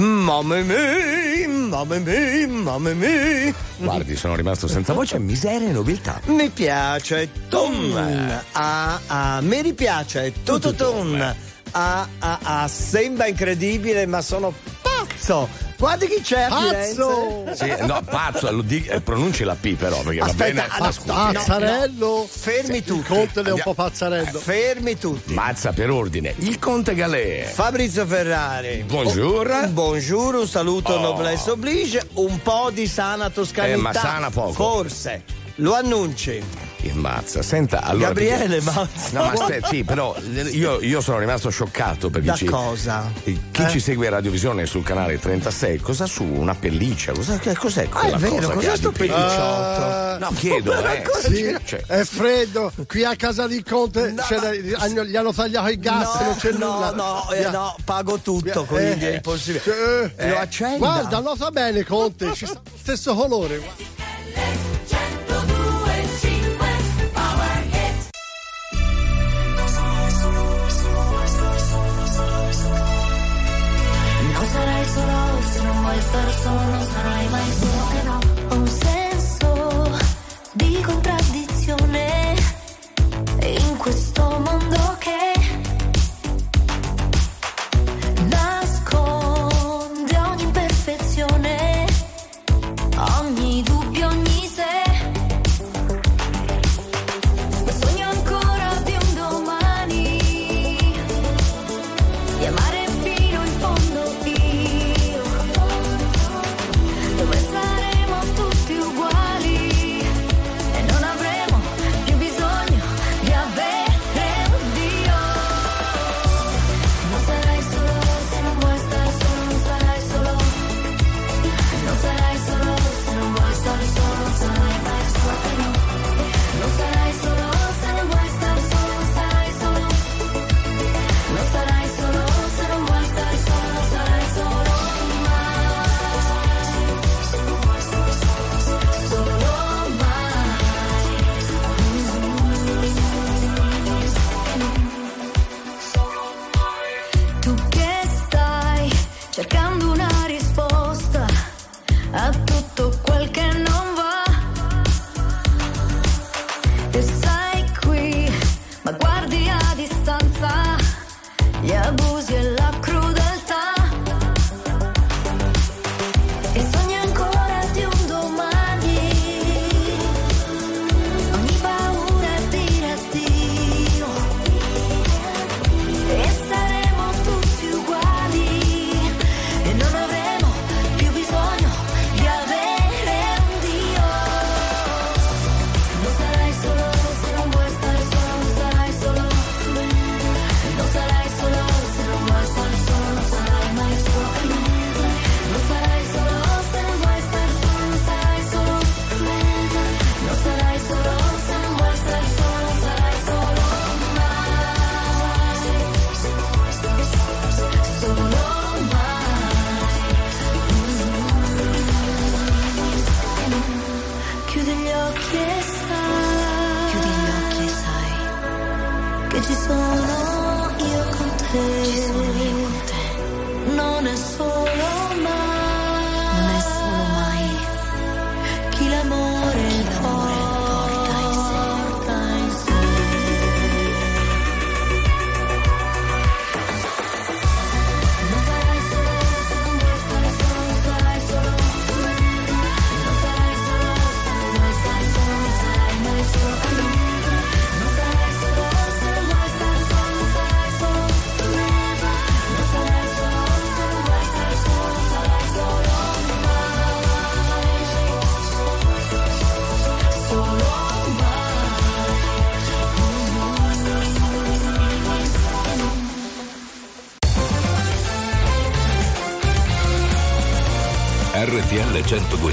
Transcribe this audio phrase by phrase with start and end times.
[0.00, 3.54] Mamma mia, mamma mia, mamma mia.
[3.76, 6.22] Guardi, sono rimasto senza voce, miseria e nobiltà.
[6.24, 7.94] Mi piace Tom.
[8.52, 11.20] Ah, ah, mi ripiace Tototon.
[11.72, 15.46] Ah, ah, ah, sembra incredibile, ma sono pazzo.
[15.80, 17.44] Guardi chi c'è a Pazzo!
[17.54, 20.92] Sì, no, pazzo, lo di- eh, pronunci la P però, perché Aspetta, va bene.
[21.08, 22.26] allora, Pazzarello.
[22.28, 23.08] Fermi tutti.
[23.08, 24.38] Conte è un po' pazzarello.
[24.40, 25.32] Fermi tutti.
[25.32, 26.34] Mazza per ordine.
[26.40, 27.50] Il conte Galè.
[27.50, 28.84] Fabrizio Ferrari.
[28.86, 29.46] Bonjour.
[29.64, 31.00] Un buongiorno, un saluto Oh.
[31.00, 33.72] noblesse oblige, un po' di sana toscanità.
[33.74, 34.52] Eh, ma sana poco.
[34.52, 35.24] Forse.
[35.60, 36.42] Lo annunci.
[36.82, 38.06] Il mazza, senta, allora.
[38.08, 39.18] Gabriele, perché- mazza.
[39.18, 40.16] No, ma aspetta, sì, però
[40.52, 43.12] io, io sono rimasto scioccato perché Da ci- cosa?
[43.22, 43.68] Chi Eh?
[43.68, 46.24] ci segue a Radiovisione sul canale 36, cosa su?
[46.24, 47.12] Una pelliccia?
[47.12, 50.18] Cosa, che- cos'è Ah, è vero, cosa che cos'è sto pellicciotto?
[50.20, 51.02] No, chiedo, eh.
[51.22, 52.72] Sì, Cioè, è freddo.
[52.86, 56.24] Qui a casa di Conte No, ma- gli hanno- gli hanno tagliato il gas, no,
[56.24, 56.90] non c'è no, nulla.
[56.92, 60.14] no, eh, no, pago tutto, Eh, quindi eh, è impossibile.
[60.16, 60.78] eh, Lo accenda.
[60.78, 63.58] Guarda, nota bene Conte, ci sta lo stesso colore.
[63.58, 64.69] guarda.
[74.80, 78.39] Sarai solo se non vuoi star solo, non sarai mai solo e no.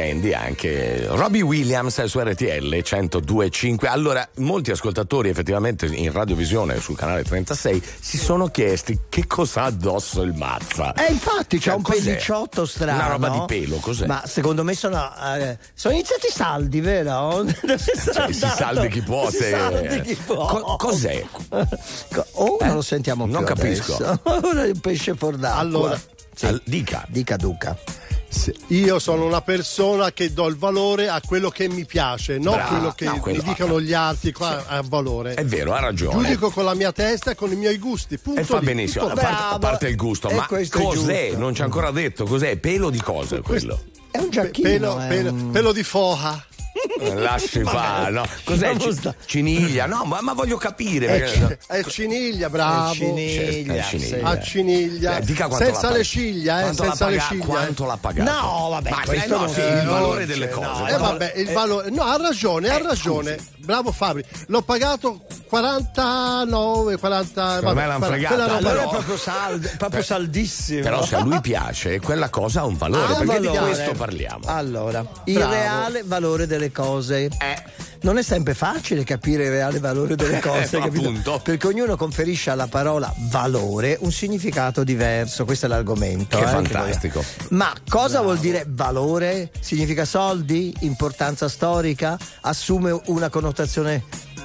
[0.00, 7.22] Candy, anche Robbie Williams su RTL 102.5 allora molti ascoltatori effettivamente in radiovisione sul canale
[7.22, 12.02] 36 si sono chiesti che cos'ha addosso il mazza Eh, infatti c'è Cioè, un cos'è?
[12.02, 12.98] pellicciotto strano.
[12.98, 14.06] Una roba di pelo, cos'è?
[14.06, 17.44] Ma secondo me sono, eh, sono iniziati i saldi, vero?
[17.94, 20.46] Sarà Cioè, si saldi chi può Si se- saldi chi può.
[20.46, 21.22] Co- cos'è?
[21.30, 23.96] Co- Oh, non lo sentiamo più non capisco.
[24.24, 25.54] Ora un pesce d'acqua.
[25.56, 26.00] Allora,
[26.34, 26.58] Sì.
[26.64, 27.76] Dica Dica Duca.
[28.32, 32.54] Sì, Io sono una persona che do il valore a quello che mi piace, non
[32.54, 32.68] Bravo.
[32.76, 35.34] quello che No, quello- mi dicono gli altri qua ha valore.
[35.34, 38.18] è vero ha ragione Giudico con la mia testa e con i miei gusti.
[38.18, 41.32] Punto e fa lì, benissimo, a parte, a parte il gusto, E ma cos'è?
[41.36, 42.56] Non ci ha ancora detto cos'è?
[42.58, 43.82] Pelo di cosa è quello?
[44.12, 44.68] È un giacchino.
[44.68, 46.44] pelo, è pelo- un- pelo di foha.
[47.00, 48.24] Eh, Lasci fare, no?
[48.44, 48.74] Cos'è?
[48.90, 49.86] Sta- ciniglia?
[49.86, 51.06] No, ma, ma voglio capire.
[51.06, 52.94] Eh, perché- È ciniglia, bravo.
[52.94, 54.16] ciniglia, È ciniglia.
[54.16, 54.18] sì.
[54.22, 55.16] A ciniglia.
[55.16, 57.44] Eh, dica senza le ciglia, eh, senza le ciglia.
[57.44, 58.30] Quanto l'ha pagato?
[58.30, 60.92] No, vabbè, Ma questo eh, no, sì, si il valore delle no, cose.
[60.94, 61.90] Eh vabbè, il valore.
[61.90, 63.36] No, ha ragione, ha Eh, ragione.
[63.70, 64.24] Bravo Fabri.
[64.48, 67.54] L'ho pagato 49, 40.
[67.54, 68.44] Secondo me vabbè, l'han quella- fregata.
[68.56, 70.82] Allora Però- è proprio, saldo, proprio saldissimo.
[70.82, 73.70] Però se a lui piace, quella cosa ha un valore, Ha un perché di valore.
[73.72, 74.44] questo parliamo.
[74.46, 75.52] Allora, il Bravo.
[75.52, 77.24] reale valore delle cose.
[77.26, 77.88] Eh.
[78.02, 81.08] Non è sempre facile capire il reale valore delle cose, Eh, capito?
[81.08, 81.40] appunto.
[81.44, 85.44] Perché ognuno conferisce alla parola valore un significato diverso.
[85.44, 86.38] Questo è l'argomento.
[86.38, 87.22] Che eh, fantastico.
[87.22, 87.46] vogliamo.
[87.62, 89.50] Ma cosa vuol dire valore?
[89.60, 90.74] Significa soldi?
[90.80, 92.16] Importanza storica?
[92.40, 93.58] Assume una connotazione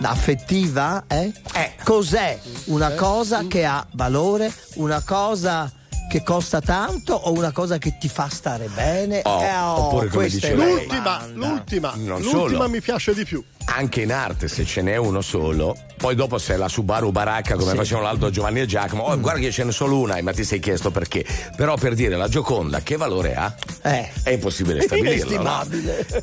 [0.01, 1.03] affettiva?
[1.07, 1.31] Eh?
[1.53, 1.73] Eh.
[1.83, 4.51] Cos'è una cosa che ha valore?
[4.75, 5.71] Una cosa
[6.09, 9.21] che costa tanto o una cosa che ti fa stare bene?
[9.23, 10.53] Oh, Eh, oh, oppure come dice.
[10.53, 11.47] L'ultima, domanda.
[11.47, 12.69] l'ultima, Non l'ultima solo.
[12.69, 13.43] mi piace di più.
[13.65, 17.73] Anche in arte se ce n'è uno solo, poi dopo se la Subaru Baracca come
[17.73, 20.59] facevano l'altro Giovanni e Giacomo, oh, guarda che ce n'è solo una, ma ti sei
[20.59, 21.25] chiesto perché.
[21.55, 23.53] Però per dire la Gioconda che valore ha?
[23.81, 24.09] Eh.
[24.23, 25.41] È impossibile stabilirlo.
[25.41, 25.65] no?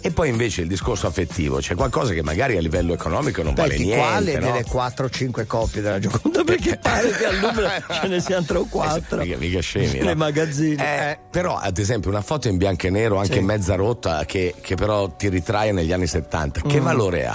[0.01, 3.75] E poi invece il discorso affettivo, c'è qualcosa che magari a livello economico non vale
[3.75, 4.07] Aspetti, niente.
[4.09, 4.47] quale no?
[4.53, 6.45] delle 4 o 5 copie della Gioconda?
[6.45, 7.69] Perché pare che al numero
[8.01, 9.17] ce ne siano 3 o 4.
[9.23, 10.05] Mica, mica scemi, no?
[10.07, 10.77] Nei magazzini.
[10.77, 13.41] Eh, però, ad esempio, una foto in bianco e nero, anche Sì.
[13.41, 16.85] mezza rotta, che, che però ti ritrae negli anni 70, che Mm.
[16.85, 17.32] valore ha?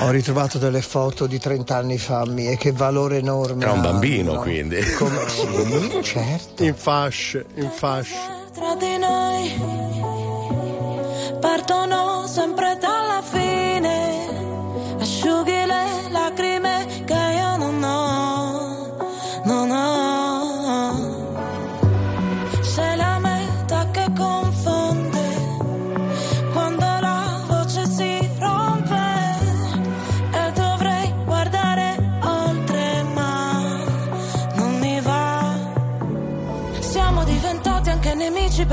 [0.00, 3.62] Ho ritrovato delle foto di 30 anni fa mie, che valore enorme.
[3.62, 4.80] Era un bambino, quindi.
[4.98, 6.64] Come, sì, certo.
[6.64, 8.14] In fasce, in fasce.
[8.52, 9.50] tra di noi
[11.40, 14.28] partono sempre dalla fine
[15.00, 17.21] asciughi le lacrime che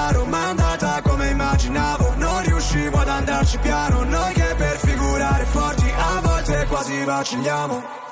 [0.00, 4.02] chiaro Ma è andata come immaginavo Non riuscivo ad andarci piano.
[4.04, 8.08] Noi che per figurare forti A volte quasi vacilliamo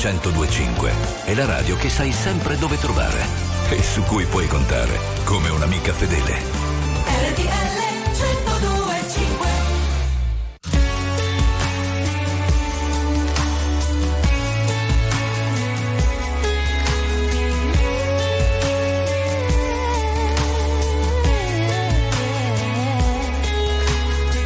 [0.00, 0.92] 1025
[1.26, 3.22] è la radio che sai sempre dove trovare
[3.68, 6.38] e su cui puoi contare come un'amica fedele.
[7.04, 7.76] RTL
[8.06, 9.48] 1025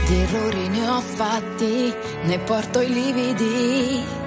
[0.08, 1.94] Di errori ne ho fatti,
[2.24, 4.23] ne porto i lividi,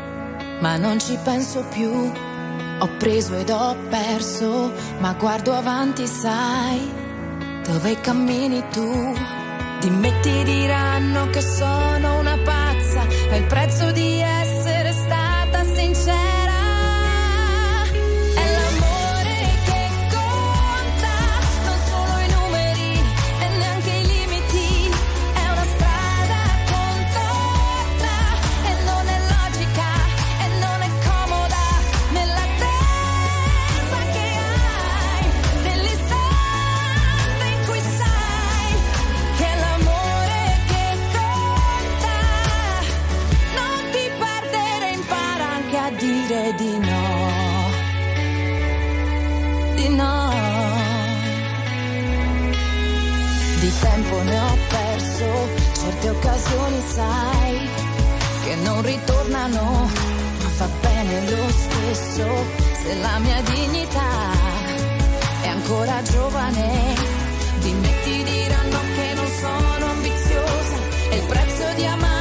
[0.60, 1.92] ma non ci penso più.
[2.80, 6.92] Ho preso ed ho perso, ma guardo avanti, sai,
[7.66, 9.14] dove cammini tu.
[9.80, 14.47] Di me ti diranno che sono una pazza, è il prezzo di essere
[56.98, 57.70] sai
[58.44, 59.64] che non ritornano,
[60.42, 62.26] ma fa bene lo stesso
[62.82, 64.12] se la mia dignità
[65.42, 66.96] è ancora giovane.
[67.60, 70.78] Di me ti diranno che non sono ambiziosa,
[71.10, 72.17] è il prezzo di amare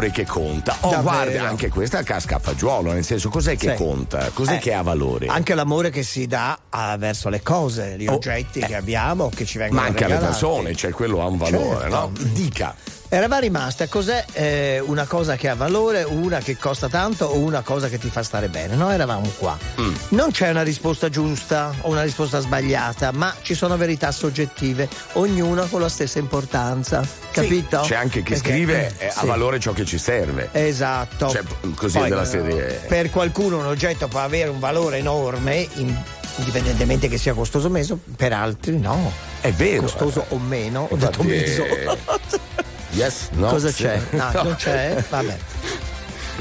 [0.00, 0.76] È l'amore che conta.
[0.80, 1.02] Oh, Davvero?
[1.02, 3.84] guarda, anche questa casca a fagiolo, nel senso, cos'è che Sì.
[3.84, 4.30] conta?
[4.32, 5.26] Cos'è Eh, che ha valore?
[5.26, 8.66] Anche l'amore che si dà ah, verso le cose, gli Oh, oggetti eh.
[8.66, 10.38] che abbiamo, che ci vengono Ma anche alle regalati.
[10.40, 11.94] persone, cioè quello ha un valore, Certo.
[11.94, 12.12] no?
[12.32, 12.74] Dica.
[13.12, 17.62] Eravamo rimaste, cos'è eh, una cosa che ha valore, una che costa tanto o una
[17.62, 18.76] cosa che ti fa stare bene?
[18.76, 19.58] No, eravamo qua.
[19.80, 19.94] Mm.
[20.10, 25.64] Non c'è una risposta giusta o una risposta sbagliata, ma ci sono verità soggettive, ognuna
[25.64, 27.80] con la stessa importanza, capito?
[27.80, 29.26] C'è anche chi Perché- scrive eh, ha sì.
[29.26, 30.48] valore ciò che ci serve.
[30.52, 31.30] Esatto.
[31.30, 31.42] Cioè,
[31.74, 32.84] così Poi, della serie.
[32.86, 36.00] Per qualcuno un oggetto può avere un valore enorme, in-
[36.36, 39.10] indipendentemente che sia costoso o meno, per altri no.
[39.40, 39.82] È vero.
[39.82, 41.64] Costoso o meno, ho detto meso.
[42.92, 43.48] Yes, no.
[43.48, 44.00] Cosa c'è?
[44.10, 44.42] No, No.
[44.42, 45.02] non c'è?
[45.08, 45.38] Vabbè.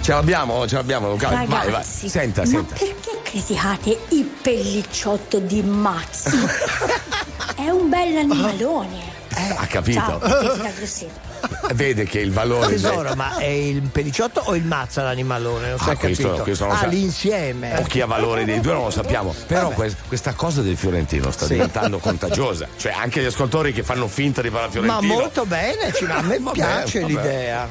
[0.02, 1.30] Ce l'abbiamo, ce l'abbiamo, Luca.
[1.30, 1.66] Vai, vai.
[1.66, 2.76] Ragazzi, Senta, ma senta.
[2.76, 6.30] perché criticate il pellicciotto di Mazzi?
[7.56, 9.18] È un bel animalone.
[9.58, 10.00] Ha capito?
[10.00, 10.20] Ciao.
[11.74, 12.68] Vede che il valore.
[12.68, 15.70] Tesoro, ma è il pellicciotto o il mazzo l'animalone?
[15.70, 16.44] Non Ah, è questo- capito.
[16.44, 17.78] questo non ah, sa- l'insieme.
[17.78, 19.34] O chi ha valore dei due non lo sappiamo.
[19.48, 21.54] Però que- questa cosa del Fiorentino sta Sì.
[21.54, 22.68] diventando contagiosa.
[22.78, 25.14] Cioè, anche gli ascoltatori che fanno finta di Ma Fiorentino.
[25.14, 27.12] molto bene, ci- a me Vabbè, piace vabbè.
[27.12, 27.68] l'idea.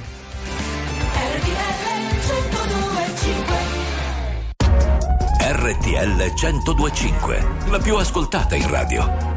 [5.40, 9.36] RTL 1025, la più ascoltata in radio.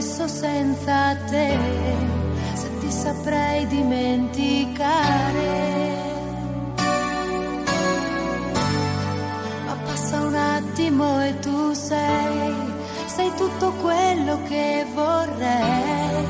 [0.00, 1.58] stesso senza te,
[2.54, 4.86] se ti saprei dimenticare.
[9.66, 12.54] Ma passa un attimo e tu sei,
[13.06, 16.26] sei tutto quello che vorrei,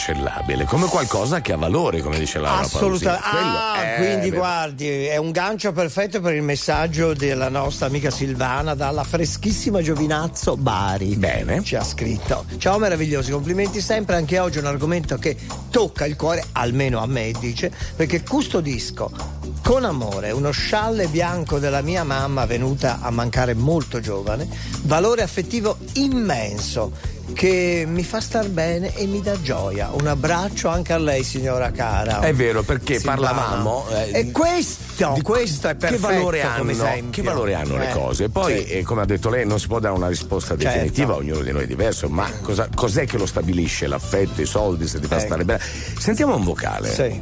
[0.00, 0.64] incancellabile.
[0.64, 3.26] Come qualcosa che ha valore, come dice Laura Assolutamente.
[3.26, 8.74] Ah, è quindi guardi, è un gancio perfetto per il messaggio della nostra amica Silvana
[8.74, 11.16] dalla freschissima Giovinazzo Bari.
[11.16, 11.62] Bene.
[11.62, 12.46] Ci ha scritto.
[12.56, 14.16] Ciao meravigliosi, complimenti sempre.
[14.16, 15.36] Anche oggi è un argomento che
[15.70, 21.82] tocca il cuore, almeno a me, dice, perché custodisco con amore uno scialle bianco della
[21.82, 24.48] mia mamma venuta a mancare molto giovane,
[24.82, 26.92] valore affettivo immenso
[27.32, 29.90] che mi fa star bene e mi dà gioia.
[29.92, 32.20] Un abbraccio anche a lei, signora cara.
[32.20, 33.20] È vero, perché Silvana.
[33.20, 33.86] parlavamo.
[33.90, 37.92] eh, E questo, di- questo è perfetto che valore hanno, che valore hanno le Eh,
[37.92, 38.28] cose?
[38.28, 38.64] Poi, sì.
[38.72, 40.64] eh, come ha detto lei, non si può dare una risposta Certo.
[40.72, 43.86] definitiva, ognuno di noi è diverso, ma cosa- cos'è che lo stabilisce?
[43.86, 45.24] L'affetto, i soldi, se ti fa Ecco.
[45.26, 45.60] stare bene?
[45.98, 46.92] Sentiamo un vocale.
[46.92, 47.20] Sì.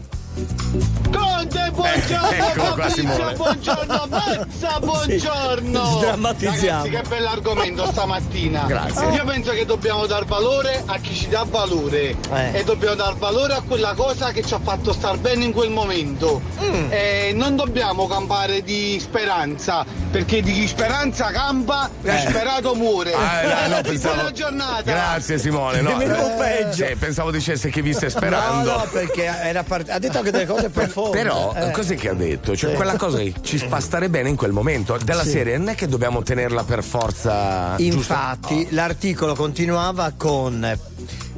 [1.10, 2.30] Conte, buongiorno!
[2.30, 4.06] Eccolo qua, Fabrizio, buongiorno!
[4.08, 5.98] Mazza, buongiorno!
[6.38, 6.46] Sì.
[6.46, 8.64] Ragazzi, che bell'argomento stamattina!
[8.66, 9.08] Grazie.
[9.10, 12.50] Io penso che dobbiamo dar valore a chi ci dà valore Eh.
[12.58, 15.70] e dobbiamo dar valore a quella cosa che ci ha fatto star bene in quel
[15.70, 16.40] momento.
[16.62, 16.86] Mm.
[16.90, 23.12] E non dobbiamo campare di speranza, perché di chi speranza campa, disperato muore.
[23.14, 24.82] Ah, no, no, pensavo- Buona giornata!
[24.82, 25.80] Grazie Simone.
[25.80, 26.84] No, Nemmeno peggio.
[26.84, 28.70] Eh, pensavo dicesse che vi stai No, sperando.
[28.76, 31.16] no, perché era part- ha detto anche delle cose profonde.
[31.22, 31.70] Però, Eh.
[31.70, 32.56] cos'è che ha detto?
[32.56, 32.76] Cioè, Sì.
[32.76, 34.96] quella cosa che ci fa stare bene in quel momento.
[35.02, 35.30] Della Sì.
[35.30, 37.74] serie, non è che dobbiamo tenerla per forza.
[37.78, 40.78] Infatti, l'articolo continuava con.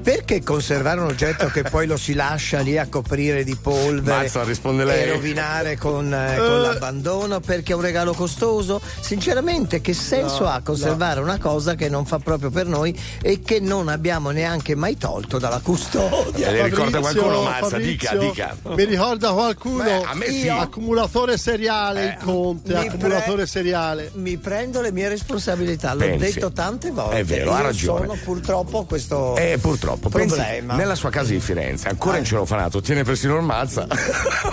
[0.03, 4.43] Perché conservare un oggetto che poi lo si lascia lì a coprire di polvere Mazza,
[4.45, 5.03] risponde lei.
[5.09, 8.81] e rovinare con, eh, con l'abbandono perché è un regalo costoso?
[9.01, 13.41] Sinceramente, che senso No, ha conservare una cosa che non fa proprio per noi e
[13.41, 16.49] che non abbiamo neanche mai tolto dalla custodia?
[16.49, 17.77] Eh, le ricorda qualcuno, Mazza?
[17.79, 18.57] Dica, Fabrizio, dica.
[18.75, 19.83] Mi ricorda qualcuno?
[19.85, 20.45] Beh, a me sì.
[20.45, 24.11] Io- Accumulatore seriale, il Conte, accumulatore pre- seriale.
[24.15, 26.33] Mi prendo le mie responsabilità, l'ho Pensi.
[26.35, 27.19] detto tante volte.
[27.19, 28.07] È vero, ha Io ragione.
[28.07, 29.89] Sono purtroppo questo Eh, purtroppo.
[29.97, 30.75] Pensi, problema.
[30.75, 33.87] nella sua casa di Firenze, ancora in celofanato, tiene persino il mazza.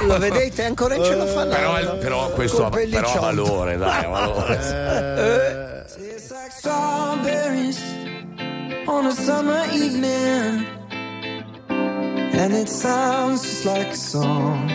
[0.01, 1.61] Lo vedete ancora in celofanato?
[1.61, 4.55] Però, però questo ha, però ha valore, dai, ha valore.
[5.99, 7.79] It's like strawberries
[8.87, 10.65] on a summer evening,
[11.69, 14.69] and it sounds just like a song.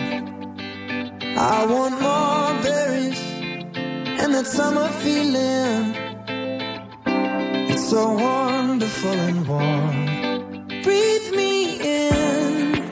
[1.35, 3.19] I want more berries
[4.19, 5.95] and that summer feeling.
[7.69, 10.12] It's so wonderful and warm.
[10.83, 12.83] Breathe me in,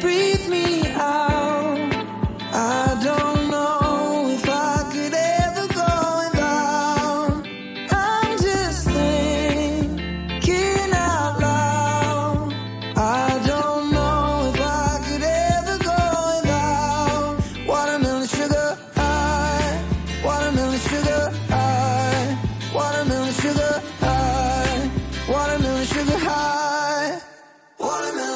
[0.00, 1.27] breathe me out.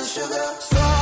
[0.05, 1.02] Sugar strawberries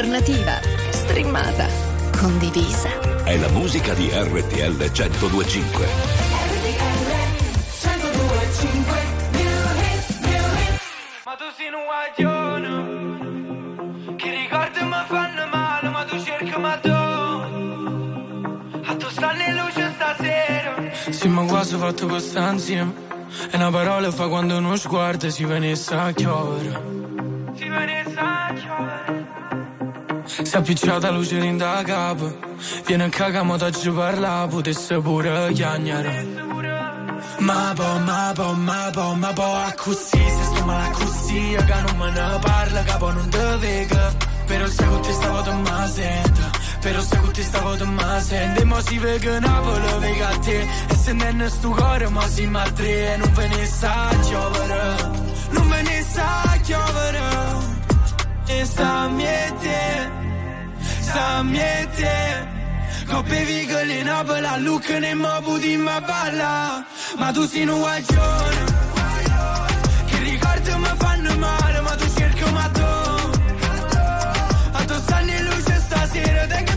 [0.00, 0.58] Alternativa,
[0.88, 1.68] streamata,
[2.18, 2.88] condivisa.
[3.22, 5.86] È la musica di RTL 1025.
[11.22, 12.72] Ma tu sei un guaglione
[14.16, 16.90] Che ricordi mi fanno male Ma tu cerchi ma tu
[18.86, 22.92] A tu stanno in luce stasera Sì, ma quasi fatto questa insieme.
[23.50, 26.99] E una parola fa quando uno sguardo si venisse a chiovere.
[30.60, 32.36] Appicciata luce in da capo.
[32.84, 36.26] Viene a cagare, ma ci parla, potesse pure chiagnare.
[37.38, 41.80] Ma po, ma po, ma po, ma po, a così se sto la così che
[41.86, 44.14] non me ne parla, capo non te vega.
[44.44, 46.42] Però se con te stavo te ma sento,
[46.80, 48.60] però se con te stavo te ma sento.
[48.60, 50.60] E mo si vega Napoli, vega a te.
[50.60, 53.14] E se non è sto cuore, ma si ma tre.
[53.14, 54.96] E non ve ne sa chiovere,
[55.52, 57.20] non ve ne sa chiovere.
[58.46, 60.19] E sta miete, sta
[61.42, 62.48] miete.
[63.06, 66.84] Coppe vigole in Napoli, a Lucca ne mo puti ma balla.
[67.18, 68.64] Ma tu sei un guaglione.
[70.06, 72.90] Che ricordi mi fanno male, ma tu cerchi ma tu.
[74.72, 76.76] A tu stanno in luce stasera, te che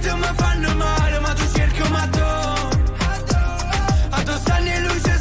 [0.00, 2.20] Ricordi mi fanno male, ma tu cerchi ma tu.
[4.10, 5.17] A tu stanno in luce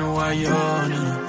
[0.00, 1.26] Un guaglione.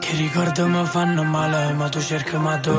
[0.00, 2.70] Che ricordo mi fanno male, ma tu cerchi ma tu.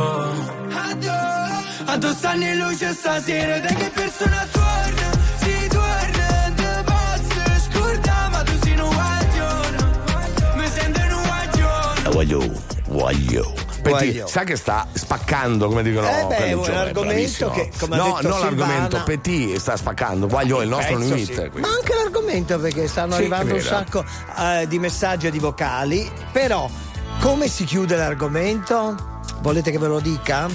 [1.86, 5.10] A tu stanno in luce stasera, te che persona torna?
[5.38, 9.78] Si torna, te posso scordare, ma tu sei un guaglione.
[10.56, 12.10] Mi sento un guaglione.
[12.10, 13.65] Voglio, voglio.
[13.90, 14.28] Voglio.
[14.28, 17.50] sa che sta spaccando, come dicono Eh beh, un argomento bravissimo.
[17.52, 20.28] che, come No, non l'argomento, Petit sta spaccando.
[20.28, 21.52] Voglio è il nostro Pezzo, limite.
[21.54, 21.60] sì.
[21.60, 24.04] Ma anche l'argomento perché stanno Sì, arrivando un sacco
[24.38, 26.10] eh, di messaggi e di vocali.
[26.32, 26.70] Però,
[27.22, 29.22] come si chiude l'argomento?
[29.42, 30.48] Volete che ve lo dica?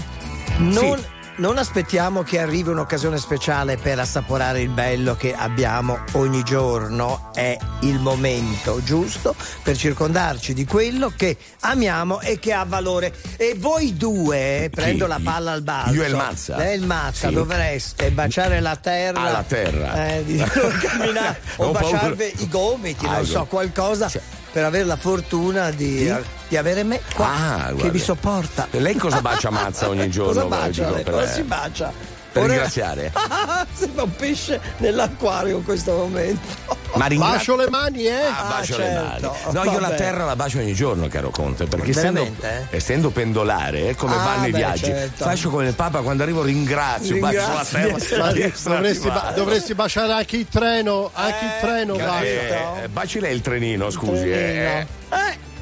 [0.59, 1.07] Non, Sì.
[1.41, 7.31] Non aspettiamo che arrivi un'occasione speciale per assaporare il bello che abbiamo ogni giorno.
[7.33, 13.15] È il momento giusto per circondarci di quello che amiamo e che ha valore.
[13.39, 15.95] E voi due, prendo la palla al balzo.
[15.95, 16.57] Io e il Mazza?
[16.57, 17.35] Lei e il Mazza Sì.
[17.35, 19.21] dovreste baciare la terra.
[19.23, 20.09] Ah, la terra.
[20.09, 21.97] Eh, non camminare o Ho paura.
[21.97, 23.47] baciarvi i gomiti, Ah, non so, ecco.
[23.47, 24.11] qualcosa
[24.53, 26.13] per avere la fortuna di,
[26.51, 27.29] di avere me qua
[27.69, 28.67] Ah, che vi sopporta.
[28.73, 30.33] E lei cosa bacia Mazza ogni giorno?
[30.33, 30.83] Cosa bacia?
[30.83, 31.05] dico, lei?
[31.05, 31.93] per- Cosa si bacia?
[32.33, 33.13] per Ora- ringraziare.
[33.73, 36.79] Sembra un pesce nell'acquario in questo momento.
[36.95, 38.21] Ma ringra- Bacio le mani, eh?
[38.25, 39.37] Ah, bacio le certo.
[39.45, 39.53] mani.
[39.53, 42.67] No, io la terra la bacio ogni giorno, caro Conte, perché essendo, eh?
[42.71, 45.23] essendo pendolare, eh, come Ah, vanno i beh, viaggi, certo.
[45.25, 48.33] faccio come il Papa quando arrivo ringrazio, bacio Ringrazio la di terra.
[48.33, 52.23] di essere Dovresti, ba- dovresti baciare anche il treno, anche il treno bacia.
[52.25, 54.31] Eh, eh, baci lei il trenino, scusi.
[54.31, 54.87] eh.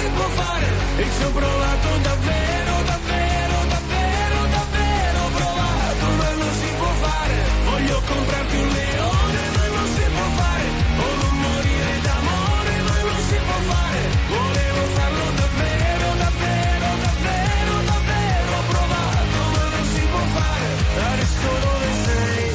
[0.00, 0.68] si può fare.
[0.96, 7.36] E ci ho provato davvero, davvero, davvero, davvero provato ma non si può fare.
[7.70, 10.66] Voglio comprarti un leone ma non si può fare.
[11.04, 14.00] O non morire d'amore ma non si può fare.
[14.36, 20.68] Volevo farlo davvero, davvero, davvero, davvero provato ma non si può fare.
[21.12, 22.48] Adesso dove sei?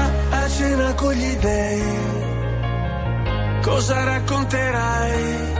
[0.00, 0.02] a,
[0.40, 2.18] a cena con gli dei.
[3.62, 5.59] Cosa racconterai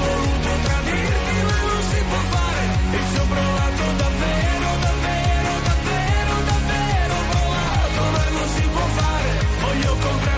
[0.00, 2.62] Voluto tradirti, ma non si può fare.
[2.96, 10.37] E ci ho provato davvero, davvero, davvero, davvero provato, ma non si può fare.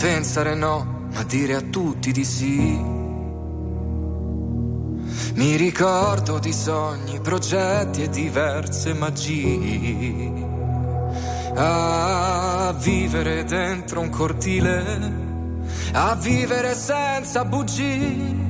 [0.00, 2.58] Pensare no, ma dire a tutti di sì.
[5.34, 10.48] Mi ricordo di sogni, progetti e diverse magie.
[11.54, 15.12] A vivere dentro un cortile,
[15.92, 18.49] a vivere senza bugie.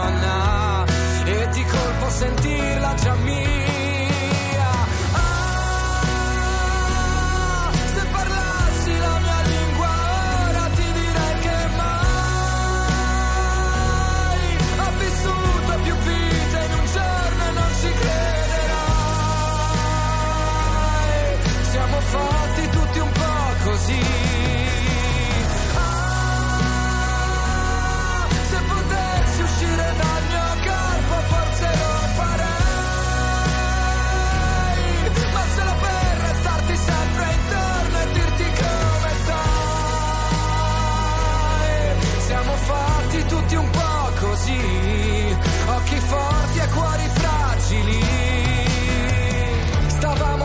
[2.11, 3.60] sentirla già mia.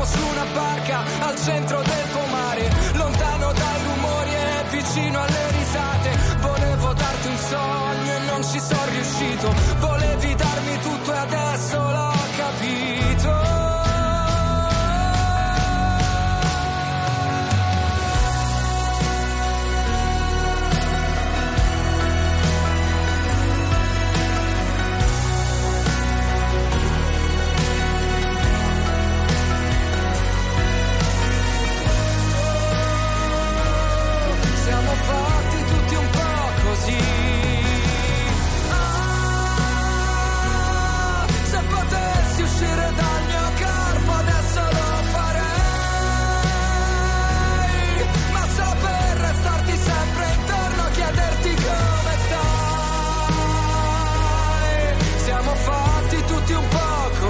[0.07, 6.11] Su una barca al centro del pomare, lontano dai rumori e vicino alle risate.
[6.41, 9.55] Volevo darti un sogno e non ci sono riuscito.
[9.79, 12.96] Volevi darmi tutto e adesso l'ho capito.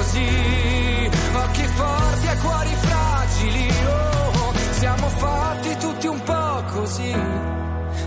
[0.06, 1.10] Così.
[1.34, 3.68] Occhi forti e cuori fragili.
[3.88, 7.14] Oh, siamo fatti tutti un po' così.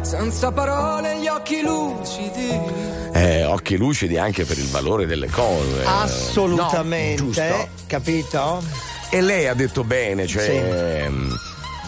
[0.01, 2.59] senza parole, gli occhi lucidi.
[3.13, 5.83] Eh, occhi lucidi anche per il valore delle cose.
[5.85, 7.67] Assolutamente, No, giusto.
[7.87, 8.63] capito?
[9.11, 10.43] E lei ha detto bene, cioè.
[10.43, 10.51] Sì.
[10.51, 11.35] ehm,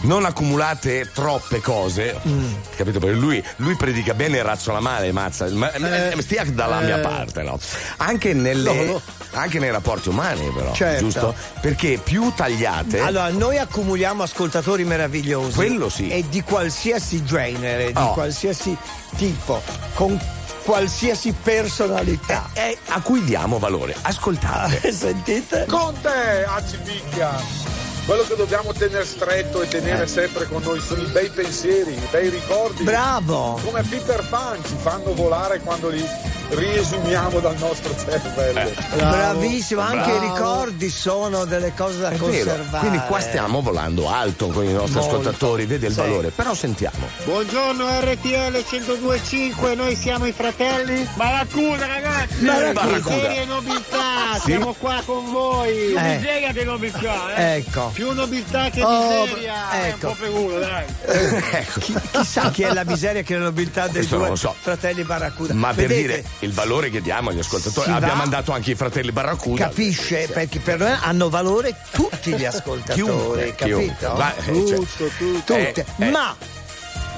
[0.04, 2.54] Non accumulate troppe cose, Mm.
[2.76, 2.99] capito?
[2.99, 5.47] Perché lui, lui predica bene e razzola male, mazza.
[5.52, 6.86] Ma, Eh, stia dalla eh.
[6.86, 7.60] mia parte, no?
[7.97, 9.02] Anche, nelle, No, no.
[9.34, 10.74] anche nei rapporti umani, però.
[10.74, 11.04] Certo.
[11.04, 11.36] Giusto?
[11.62, 12.99] Perché più tagliate.
[12.99, 15.54] Allora, noi accumuliamo ascoltatori meravigliosi.
[15.56, 16.10] Quello sì.
[16.10, 18.14] E di qualsiasi genere, di Oh.
[18.14, 18.76] qualsiasi
[19.18, 19.62] tipo,
[19.93, 20.20] con
[20.64, 22.49] qualsiasi personalità.
[22.54, 23.95] eh, a cui diamo valore.
[24.02, 24.91] Ascoltate.
[24.93, 25.66] Sentite?
[25.68, 27.89] Conte, Acipicchia!
[28.12, 30.07] Quello che dobbiamo tenere stretto e tenere Eh.
[30.07, 32.84] sempre con noi sono i bei pensieri, i bei ricordi.
[32.84, 33.57] Bravo!
[33.64, 36.05] Come Peter Pan ci fanno volare quando li
[36.52, 38.60] riesumiamo dal nostro cervello.
[38.60, 38.74] Eh.
[38.97, 42.26] Bravissimo, anche i ricordi sono delle cose da È vero.
[42.26, 42.88] conservare.
[42.88, 45.16] Quindi qua stiamo volando alto con i nostri Molto.
[45.16, 45.99] ascoltatori, vede il Sì.
[45.99, 46.30] valore.
[46.32, 47.08] Però sentiamo.
[47.24, 52.43] Buongiorno RTL 1025, noi siamo i fratelli Barracuda ragazzi!
[52.45, 53.02] Barracuda.
[53.16, 54.41] Serie nobiltà, Sì.
[54.45, 55.74] siamo qua con voi!
[55.88, 56.16] Più Eh.
[56.18, 57.56] miseria che nobiltà, eh!
[57.58, 57.89] Ecco.
[57.93, 59.70] Più nobiltà che Oh, miseria!
[59.72, 60.08] È un ecco.
[60.10, 60.86] po' per uno, dai!
[61.80, 64.54] Chi- chissà chi è la miseria che è la nobiltà dei Questo due so.
[64.60, 65.54] fratelli Barracuda.
[65.54, 68.72] Ma per Vedete, dire il valore che diamo agli ascoltatori, Si va- abbiamo mandato anche
[68.72, 69.66] i fratelli Barracuda.
[69.66, 70.28] Capisce?
[70.32, 73.96] Perché per noi hanno valore tutti gli ascoltatori, Chiunque, chiunque.
[73.96, 74.16] capito?
[74.16, 75.54] Va- eh, cioè- Tutto, tutto.
[75.56, 75.86] Eh, Tutte.
[76.00, 76.10] eh.
[76.10, 76.36] Ma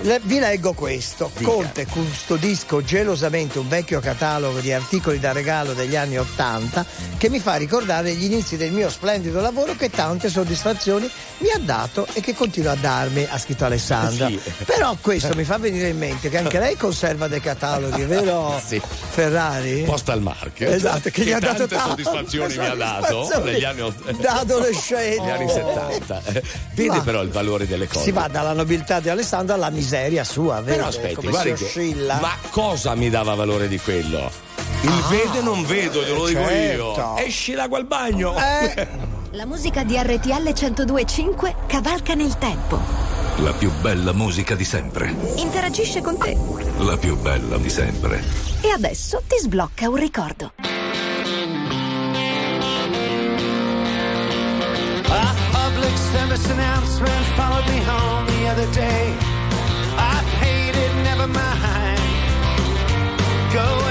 [0.01, 1.31] le- vi leggo questo.
[1.37, 1.49] Dica.
[1.49, 6.85] Conte custodisco gelosamente un vecchio catalogo di articoli da regalo degli anni Ottanta
[7.17, 11.59] che mi fa ricordare gli inizi del mio splendido lavoro che tante soddisfazioni mi ha
[11.59, 14.27] dato e che continua a darmi, ha scritto Alessandra.
[14.27, 14.39] Sì.
[14.65, 18.81] Però questo mi fa venire in mente che anche lei conserva dei cataloghi, vero Sì.
[19.09, 19.83] Ferrari?
[19.83, 20.71] Postal Market.
[20.73, 24.39] Esatto, che, gli ha dato tante soddisfazioni mi ha dato soddisfazioni negli anni ott- da
[24.39, 25.19] adolescente.
[25.21, 26.21] negli anni 70.
[26.25, 27.01] Eh, Vede Va.
[27.01, 28.03] però il valore delle cose.
[28.05, 29.81] Si va dalla nobiltà di Alessandro alla miseria
[30.23, 30.75] sua, vero?
[30.77, 32.19] Però aspetti, come guardi si che- oscilla.
[32.19, 34.29] ma cosa mi dava valore di quello?
[34.81, 36.83] Il vedo e non vedo, glielo dico certo.
[36.83, 37.17] io.
[37.17, 38.35] Esci l'acqua al bagno.
[38.37, 38.87] Eh,
[39.33, 42.79] La musica di RTL 1025 cavalca nel tempo.
[43.37, 45.11] La più bella musica di sempre.
[45.37, 46.37] Interagisce con te.
[46.79, 48.23] La più bella di sempre.
[48.61, 50.51] E adesso ti sblocca un ricordo.
[55.09, 59.13] A public service announcement followed me home the other day.
[61.03, 61.99] never mind.
[63.53, 63.82] Go.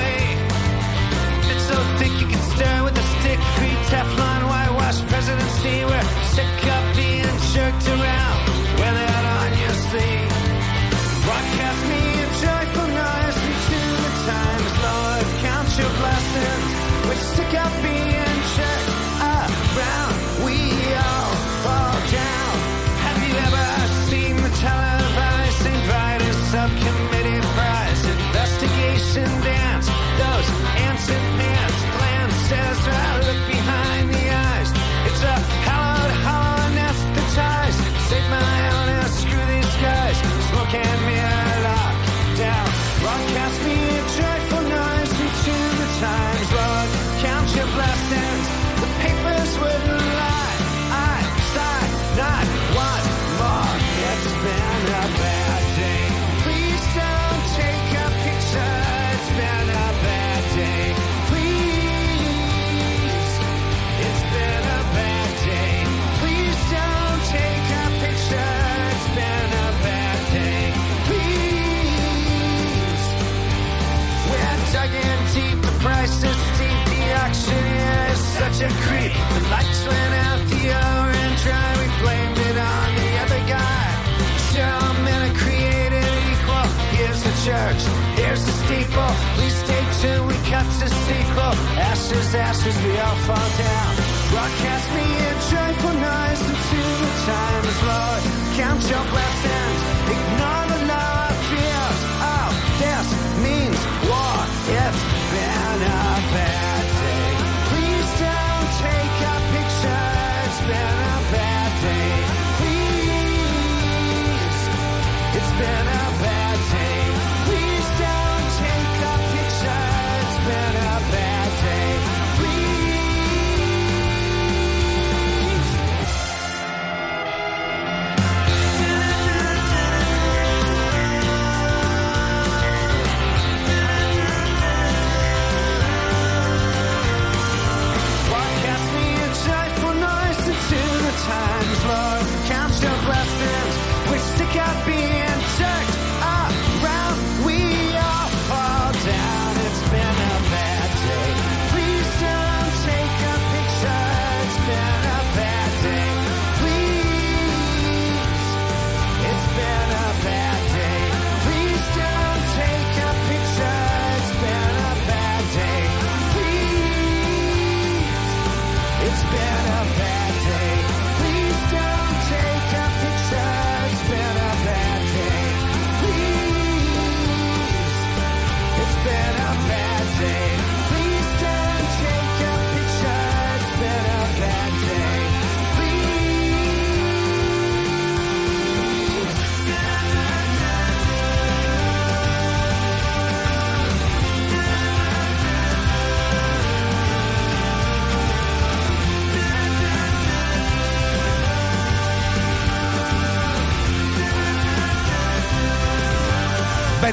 [78.62, 79.12] A creep.
[79.34, 83.82] The lights went out, the orange dry, we blamed it on the other guy.
[85.22, 86.68] Are created equal.
[86.98, 87.82] Here's the church,
[88.18, 89.12] here's the steeple.
[89.36, 91.54] Please stay tuned, we cut to sequel.
[91.90, 93.92] Ashes, ashes, we all fall down.
[94.30, 95.32] Broadcast me a
[96.00, 98.22] noise into the times, Lord.
[98.58, 99.80] Count your blessings,
[100.14, 100.71] ignore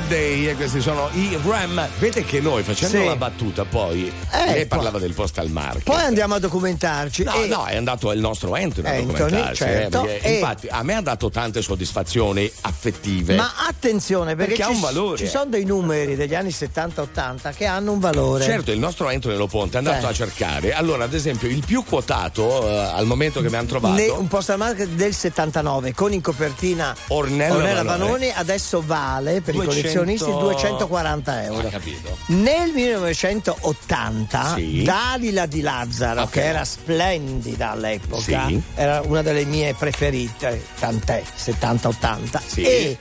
[0.08, 1.88] Day e questi sono i Ram.
[2.00, 3.06] Vede che noi facendo Sì.
[3.06, 5.84] la battuta poi Eh, lei poi- parlava del postal market.
[5.84, 7.24] Poi andiamo a documentarci.
[7.24, 9.64] No, e- no, è andato il nostro Anthony a Anthony, documentarsi.
[9.64, 13.36] eh, certo, perché e- Infatti, a me ha dato tante soddisfazioni affettive.
[13.36, 15.18] Ma attenzione perché, Perché ha ci, un valore.
[15.18, 18.43] ci sono dei numeri degli anni 70-80 che hanno un valore.
[18.43, 20.06] Certo, il nostro Anthony Lo Ponte è andato Sì.
[20.06, 20.74] a cercare.
[20.74, 23.95] Allora, ad esempio, il più quotato eh, al momento che mi hanno trovato.
[23.95, 27.84] Ne- un postal market del 79 con in copertina Ornella Vanoni.
[28.00, 28.32] Vanoni.
[28.34, 31.70] adesso vale per 200 i collezionisti 240 euro.
[31.70, 32.18] Capito.
[32.28, 34.84] Nel 1980 Sì.
[34.84, 36.30] Dalila di Lazzaro, Ok.
[36.32, 38.62] che era splendida all'epoca, Sì.
[38.76, 42.62] era una delle mie preferite, tant'è, 70-80, Sì.
[42.64, 42.98] e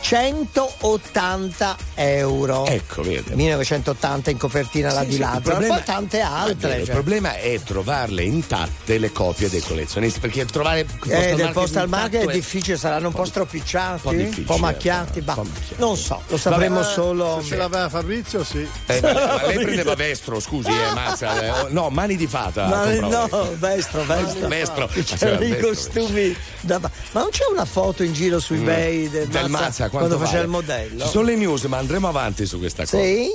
[0.00, 2.66] 180 euro.
[2.66, 3.34] Ecco, vede.
[3.34, 6.68] 1980 in copertina la Sì, di sì, il problema- poi tante altre.
[6.68, 6.94] vero, Il cioè.
[6.94, 12.32] problema è trovarle intatte le copie dei collezionisti, perché trovare Eh, del postal market è
[12.32, 15.74] difficile, saranno un po' stropicciati, un po', difficile, macchiati, po' macchiati.
[15.78, 17.38] non so, lo sapremo Vabbè, solo.
[17.42, 18.66] Se ce l'aveva Fabrizio, sì.
[18.86, 21.40] Eh, ma, ma lei prendeva Vestro, scusi, eh, mazza.
[21.40, 22.66] eh, oh, no, mani di fata.
[22.66, 23.28] Ma no,
[23.58, 24.48] vestro, vestro.
[24.48, 24.86] Vestro.
[24.88, 26.36] C'erano i Vestro, costumi.
[26.60, 30.24] da- Ma non c'è una foto in giro su eBay del, Del Mazza, Quanto quando
[30.24, 30.44] faceva vale?
[30.44, 31.04] il modello?
[31.04, 32.96] Ci sono le news, ma andremo avanti su questa cosa.
[33.02, 33.28] Sì?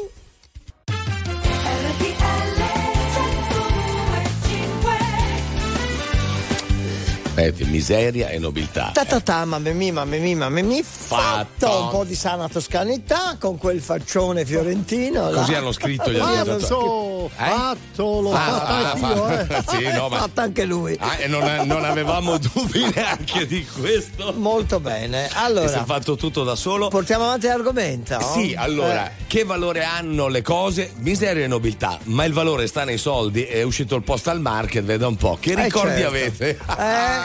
[7.35, 8.91] Vedi, miseria e nobiltà.
[8.93, 13.35] Ta ta ta, mamma mia, mamma mia, mamma mia, fatto un po' di sana toscanità
[13.37, 15.29] con quel faccione fiorentino.
[15.29, 15.39] là.
[15.41, 16.63] Così hanno scritto gli Ah, ascoltatori.
[16.65, 19.45] so, fatto, l'ho Ah, fatta ah, anch'io, eh.
[19.61, 20.95] fa- sì, no, ma Fatto anche lui.
[20.97, 24.33] Ah, e non, non avevamo dubbi neanche di questo.
[24.37, 25.25] Molto bene.
[25.25, 26.87] E si Allora, è fatto tutto da solo.
[26.87, 28.17] portiamo avanti l'argomento?
[28.33, 30.93] Sì, allora, Eh, che valore hanno le cose?
[30.99, 33.43] Miseria e nobiltà, ma il valore sta nei soldi.
[33.43, 35.37] È uscito il postal market, veda un po'.
[35.37, 36.07] Che Eh, ricordi certo.
[36.07, 36.49] avete?
[36.79, 37.24] eh,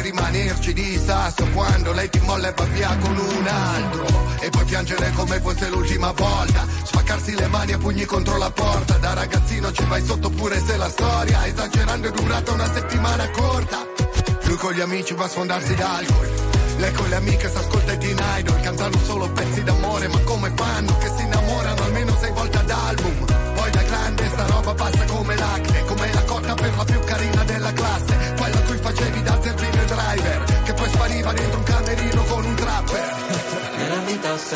[0.00, 4.06] E poi rimanerci di sasso quando lei ti molla e va via con un altro.
[4.40, 6.66] E poi piangere come fosse l'ultima volta.
[6.84, 8.96] Spaccarsi le mani a pugni contro la porta.
[8.96, 13.86] Da ragazzino ci vai sotto pure se la storia, esagerando, è durata una settimana corta.
[14.44, 16.28] Lui con gli amici va a sfondarsi d'alcol.
[16.78, 20.96] Lei con le amiche s'ascolta i Teen Idol Cantano solo pezzi d'amore Ma come fanno
[20.96, 21.09] che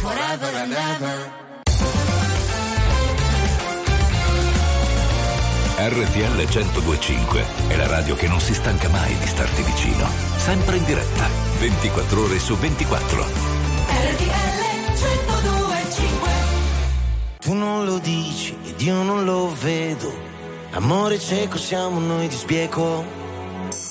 [0.00, 1.38] forever and ever
[5.76, 10.06] RTL 1025 è la radio che non si stanca mai di starti vicino.
[10.36, 11.26] Sempre in diretta,
[11.58, 13.24] 24 ore su 24.
[13.24, 15.70] RTL 102
[17.38, 20.12] tu non lo dici ed io non lo vedo.
[20.72, 23.04] Amore cieco siamo noi di sbieco,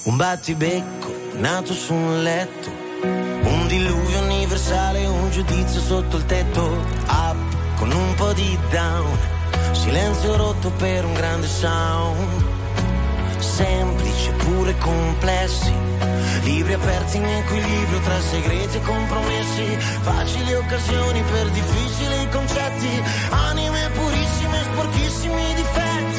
[0.05, 2.69] un battibecco nato su un letto,
[3.01, 4.08] un diluvio
[4.49, 7.35] universale, un giudizio sotto il tetto, up
[7.75, 9.15] con un po' di down,
[9.73, 12.43] silenzio rotto per un grande sound,
[13.37, 15.71] semplici pure complessi,
[16.41, 24.63] libri aperti in equilibrio tra segreti e compromessi, facili occasioni per difficili concetti, anime purissime,
[24.63, 26.18] sporchissimi difetti,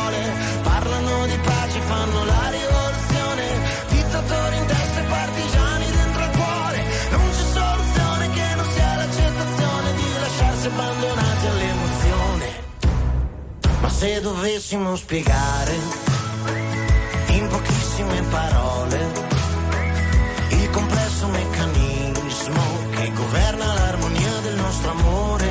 [10.61, 12.45] lasciarsi abbandonati all'emozione.
[13.81, 15.75] Ma se dovessimo spiegare
[17.29, 19.11] in pochissime parole
[20.49, 25.50] il complesso meccanismo che governa l'armonia del nostro amore,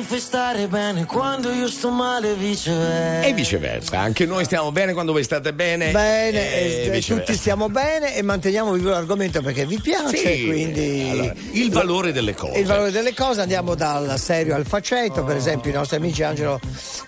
[0.00, 3.26] mi fai stare bene quando io sto male e viceversa.
[3.28, 5.90] E viceversa, anche noi stiamo bene quando voi state bene.
[5.90, 11.06] Bene, e e tutti stiamo bene e manteniamo vivo l'argomento perché vi piace, Sì, quindi
[11.10, 12.58] allora, il valore delle cose.
[12.60, 16.58] il valore delle cose andiamo dal serio al faceto, per esempio i nostri amici Angelo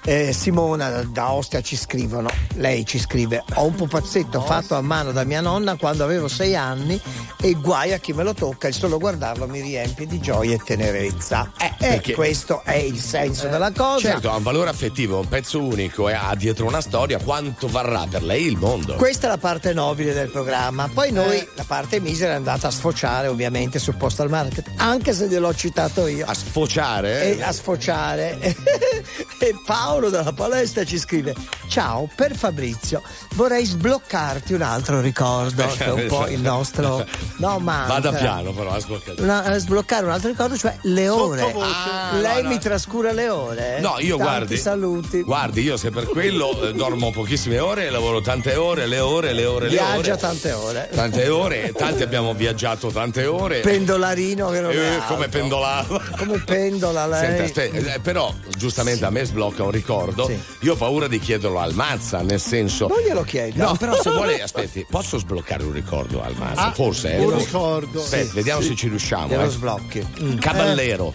[0.05, 5.13] e Simona da Ostia ci scrivono, lei ci scrive ho un pupazzetto fatto a mano
[5.13, 7.01] da mia nonna quando avevo sei anni
[7.41, 10.61] e guai a chi me lo tocca, il solo guardarlo mi riempie di gioia e
[10.63, 11.53] tenerezza.
[11.59, 14.11] e perché- questo è il senso della cosa.
[14.11, 17.19] Certo, ha un valore affettivo, un pezzo unico e ha dietro una storia.
[17.19, 18.95] Quanto varrà per lei il mondo?
[18.95, 20.89] Questa è la parte nobile del programma.
[20.93, 25.29] Poi noi, la parte misera, è andata a sfociare ovviamente sul postal market, anche se
[25.29, 26.27] gliel'ho citato io.
[26.27, 27.37] A sfociare?
[27.37, 28.39] E a sfociare.
[29.39, 31.35] e Paolo dalla palestra ci scrive:
[31.69, 33.03] Ciao, per Fabrizio,
[33.35, 37.07] vorrei sbloccarti un altro ricordo, che è un po' il nostro.
[37.39, 37.85] No, ma.
[37.87, 39.15] Vada piano, però, ascolta.
[39.19, 41.55] Una- eh, sbloccare un altro ricordo, cioè le ore.
[41.59, 42.61] Ah, Lei no, mi no.
[42.63, 43.81] Trascura le ore.
[43.81, 44.57] No, io Tanti guardi.
[44.57, 45.23] saluti.
[45.23, 49.45] Guardi, io se per quello eh, dormo pochissime ore, lavoro tante ore, le ore, le
[49.45, 50.17] ore, le Viaggia ore.
[50.17, 50.89] tante ore.
[50.95, 53.61] Tante ore, tanti abbiamo viaggiato tante ore.
[53.61, 55.15] Pendolarino che non è Eh, altro.
[55.15, 56.01] come pendolava.
[56.17, 57.21] Come pendola lei.
[57.27, 60.31] Senta, aspetta, eh, però giustamente a me sblocca un ricordo.
[60.61, 62.87] Io ho paura di chiederlo al Mazza, nel senso.
[62.87, 63.65] Non glielo chiedo.
[63.65, 66.61] No, però se vuole, aspetti, posso sbloccare un ricordo al Mazza?
[66.67, 67.19] Ah, Forse, eh?
[67.19, 68.01] un ricordo.
[68.01, 68.69] Aspetta, Sì, vediamo sì.
[68.69, 69.27] se ci riusciamo.
[69.29, 69.49] Glielo eh.
[69.49, 70.07] sblocchi.
[70.21, 70.39] Mm.
[70.39, 71.15] Caballero.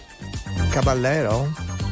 [0.70, 1.52] Caballero?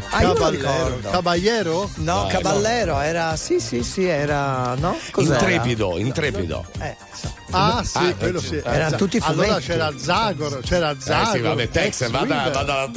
[0.09, 0.99] Ah, Caballero.
[1.11, 1.89] Caballero?
[1.95, 3.01] No, Vai, Caballero no.
[3.01, 3.35] era.
[3.35, 4.75] Sì, sì, sì, era.
[4.75, 4.95] No?
[5.11, 5.39] Cos'era?
[5.39, 6.65] Intrepido, intrepido.
[6.79, 7.33] Eh, so.
[7.51, 8.55] Ah, sì, ah, eh, quello sì.
[8.57, 8.95] Erano esatto.
[8.95, 9.41] tutti fumetti.
[9.43, 11.27] Allora c'era Zagor, c'era Zagor.
[11.27, 12.91] Eh sì, vabbè, Tex, vada, vada.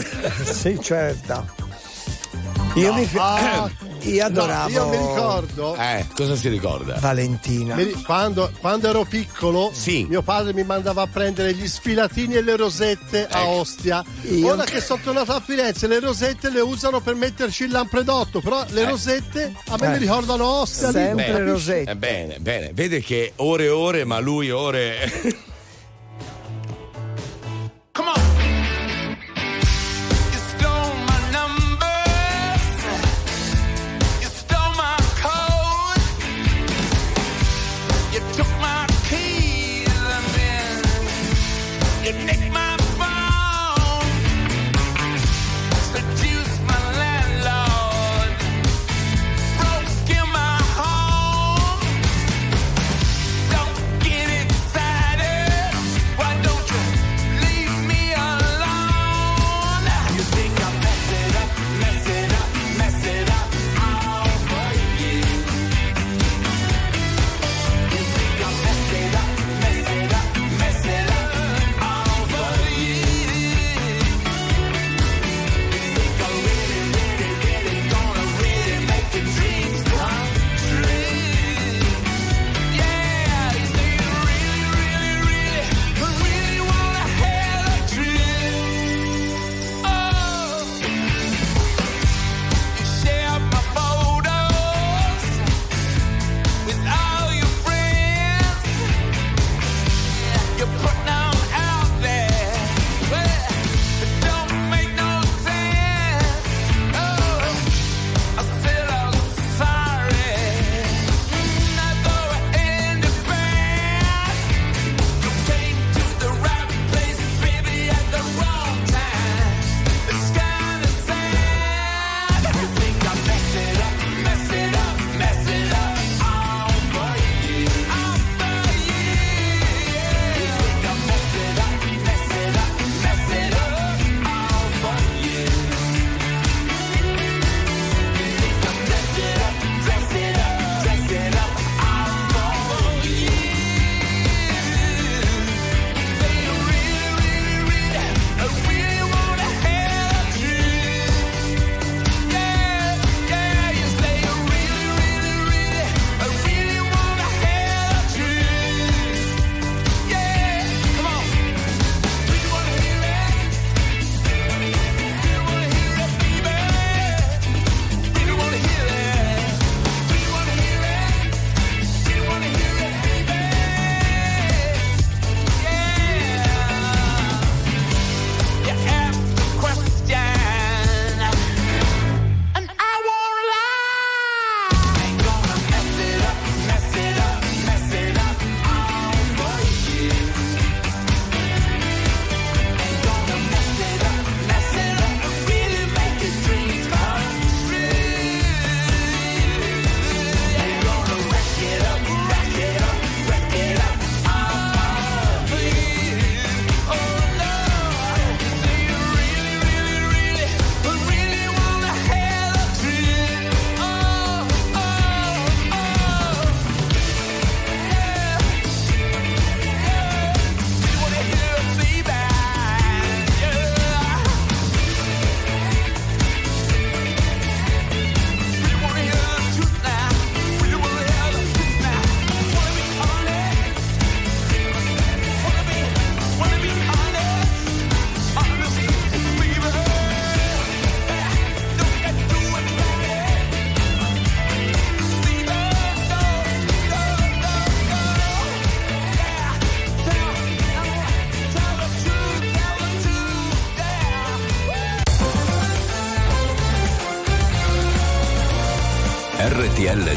[0.44, 1.46] sì, certo.
[2.74, 2.98] Io no.
[2.98, 3.68] mi fi- ah,
[4.14, 4.68] io adoravo.
[4.68, 5.76] No, io mi ricordo.
[5.76, 6.96] Eh, cosa si ricorda?
[6.98, 7.76] Valentina.
[8.04, 10.06] Quando, quando ero piccolo, sì.
[10.08, 13.36] mio padre mi mandava a prendere gli sfilatini e le rosette ecco.
[13.36, 14.04] a Ostia.
[14.22, 14.52] Io...
[14.52, 18.64] Ora che sono tornato a Firenze, le rosette le usano per metterci il lampredotto, però
[18.68, 18.88] le eh.
[18.88, 19.90] rosette a me eh.
[19.90, 20.90] mi ricordano Ostia.
[20.90, 21.44] Sempre bene.
[21.44, 21.90] rosette.
[21.90, 22.70] Eh, bene, bene.
[22.72, 25.10] Vede che ore e ore, ma lui ore.
[27.92, 28.27] Come on.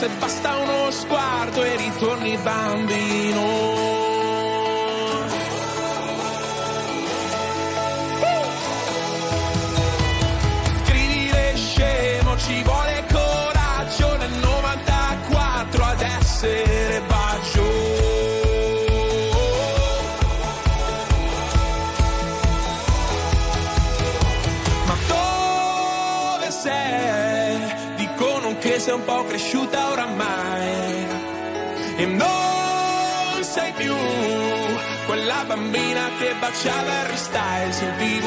[0.00, 3.79] Se basta uno sguardo e ritorni bambino.
[35.50, 38.26] Bambina che baciava Harry Styles in tv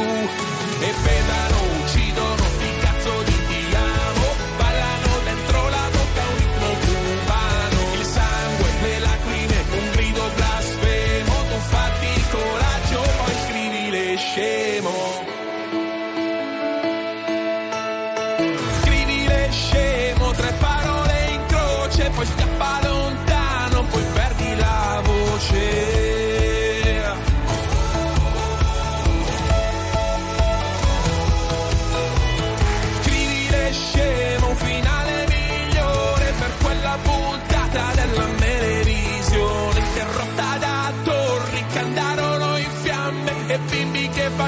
[0.82, 1.53] e pedano,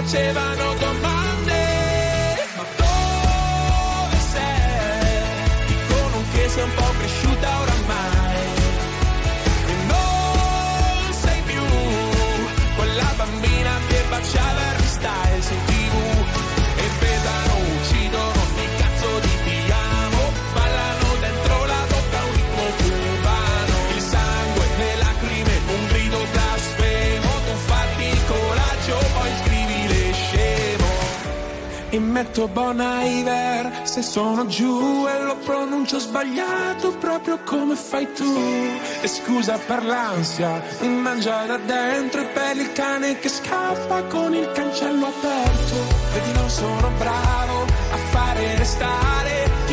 [0.06, 0.75] facevano
[32.36, 38.38] metto Bon Iver se sono giù e lo pronuncio sbagliato proprio come fai tu.
[39.02, 44.34] E scusa per l'ansia mi mangia da dentro e per il cane che scappa con
[44.34, 45.76] il cancello aperto.
[46.14, 49.65] Vedi non sono bravo a fare restare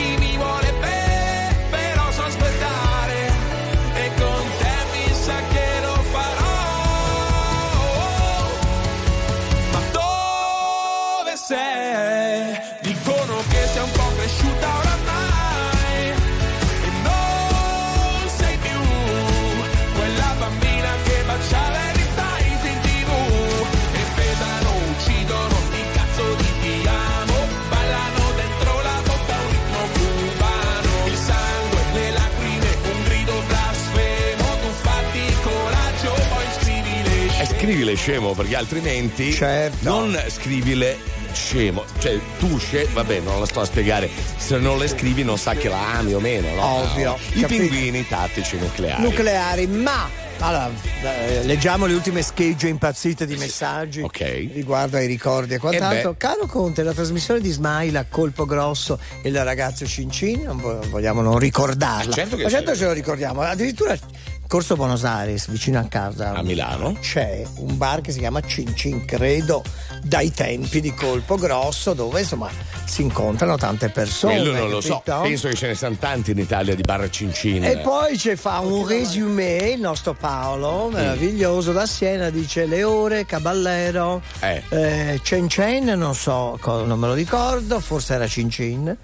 [37.73, 39.39] scrivile scemo perché altrimenti
[39.81, 40.99] non scrivile
[41.33, 41.85] scemo.
[41.99, 45.55] Cioè tu scemo, vabbè non la sto a spiegare, se non le scrivi non sa
[45.55, 46.63] che la ami o meno, no?
[46.63, 47.63] Ovvio, I capito.
[47.63, 49.03] pinguini tattici nucleari.
[49.03, 50.07] nucleari, ma
[50.41, 50.71] allora,
[51.03, 54.05] eh, leggiamo le ultime schegge impazzite di messaggi
[54.53, 56.11] riguardo ai ricordi e quant'altro.
[56.11, 56.17] Eh.
[56.19, 60.81] Caro Conte, la trasmissione di Smile a colpo grosso e il ragazzo Cincin, non vo-
[60.91, 62.09] vogliamo non ricordarla.
[62.09, 63.41] Ma certo che Ma certo ce lo ricordiamo.
[63.41, 63.97] Addirittura
[64.53, 66.35] Corso Buenos Aires, vicino a casa.
[66.35, 66.99] A Milano?
[67.01, 69.63] C'è un bar che si chiama Cincin, credo,
[70.03, 72.51] dai tempi di colpo grosso, dove insomma
[72.85, 74.35] si incontrano tante persone.
[74.41, 77.73] Quello non lo so, penso che ce ne siano tanti in Italia di bar cincine.
[77.73, 84.21] E poi ci fa un résumé il nostro Paolo, meraviglioso da Siena, dice Leore, Caballero,
[84.41, 84.63] Eh.
[84.69, 88.95] eh, Cen Cen, non so, non me lo ricordo, forse era Cincin,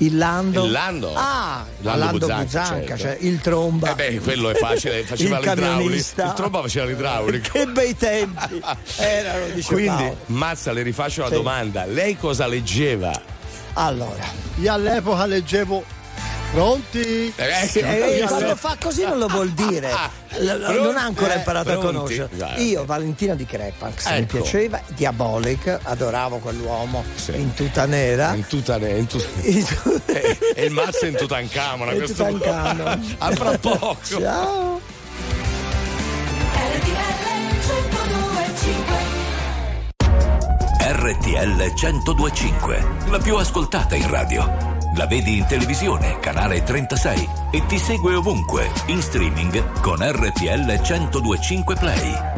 [0.00, 0.66] il Lando.
[0.66, 1.14] Il Lando?
[1.14, 3.02] Ah, Lando Lando Buzzanca, Buzzanca, certo.
[3.02, 3.92] cioè il tromba.
[3.92, 5.66] Eh beh, quello è facile, faceva l'idraulico.
[5.70, 6.24] camionista.
[6.26, 7.48] Il tromba faceva l'idraulico.
[7.52, 8.62] che bei tempi
[8.98, 10.16] erano, dice Quindi, Paolo.
[10.26, 11.34] Mazza, le rifaccio la Sì.
[11.34, 11.84] domanda.
[11.84, 13.12] Lei cosa leggeva?
[13.74, 14.24] Allora,
[14.60, 15.84] io all'epoca leggevo
[16.50, 17.32] Pronti?
[17.68, 19.90] Sì, eh, quando fa così non lo vuol dire.
[20.38, 21.94] L- l- non ha ancora Eh, imparato a pronti?
[21.96, 22.28] conoscere.
[22.32, 22.56] Guarda.
[22.60, 24.38] Io, Valentina di Crepax, mi Ecco.
[24.40, 28.32] piaceva, Diabolic, adoravo quell'uomo in tuta nera.
[28.34, 28.96] In tuta nera.
[28.96, 29.22] In tu-
[30.06, 31.88] e, e il mazzo in Tutankhamon.
[31.88, 32.24] a In questo.
[32.24, 33.16] Tutankhamon.
[33.18, 33.96] A fra poco.
[34.02, 34.80] Ciao.
[40.80, 44.76] RTL 1025, la più ascoltata in radio.
[44.94, 51.74] La vedi in televisione, canale 36 e ti segue ovunque, in streaming con RTL 1025
[51.76, 52.37] Play.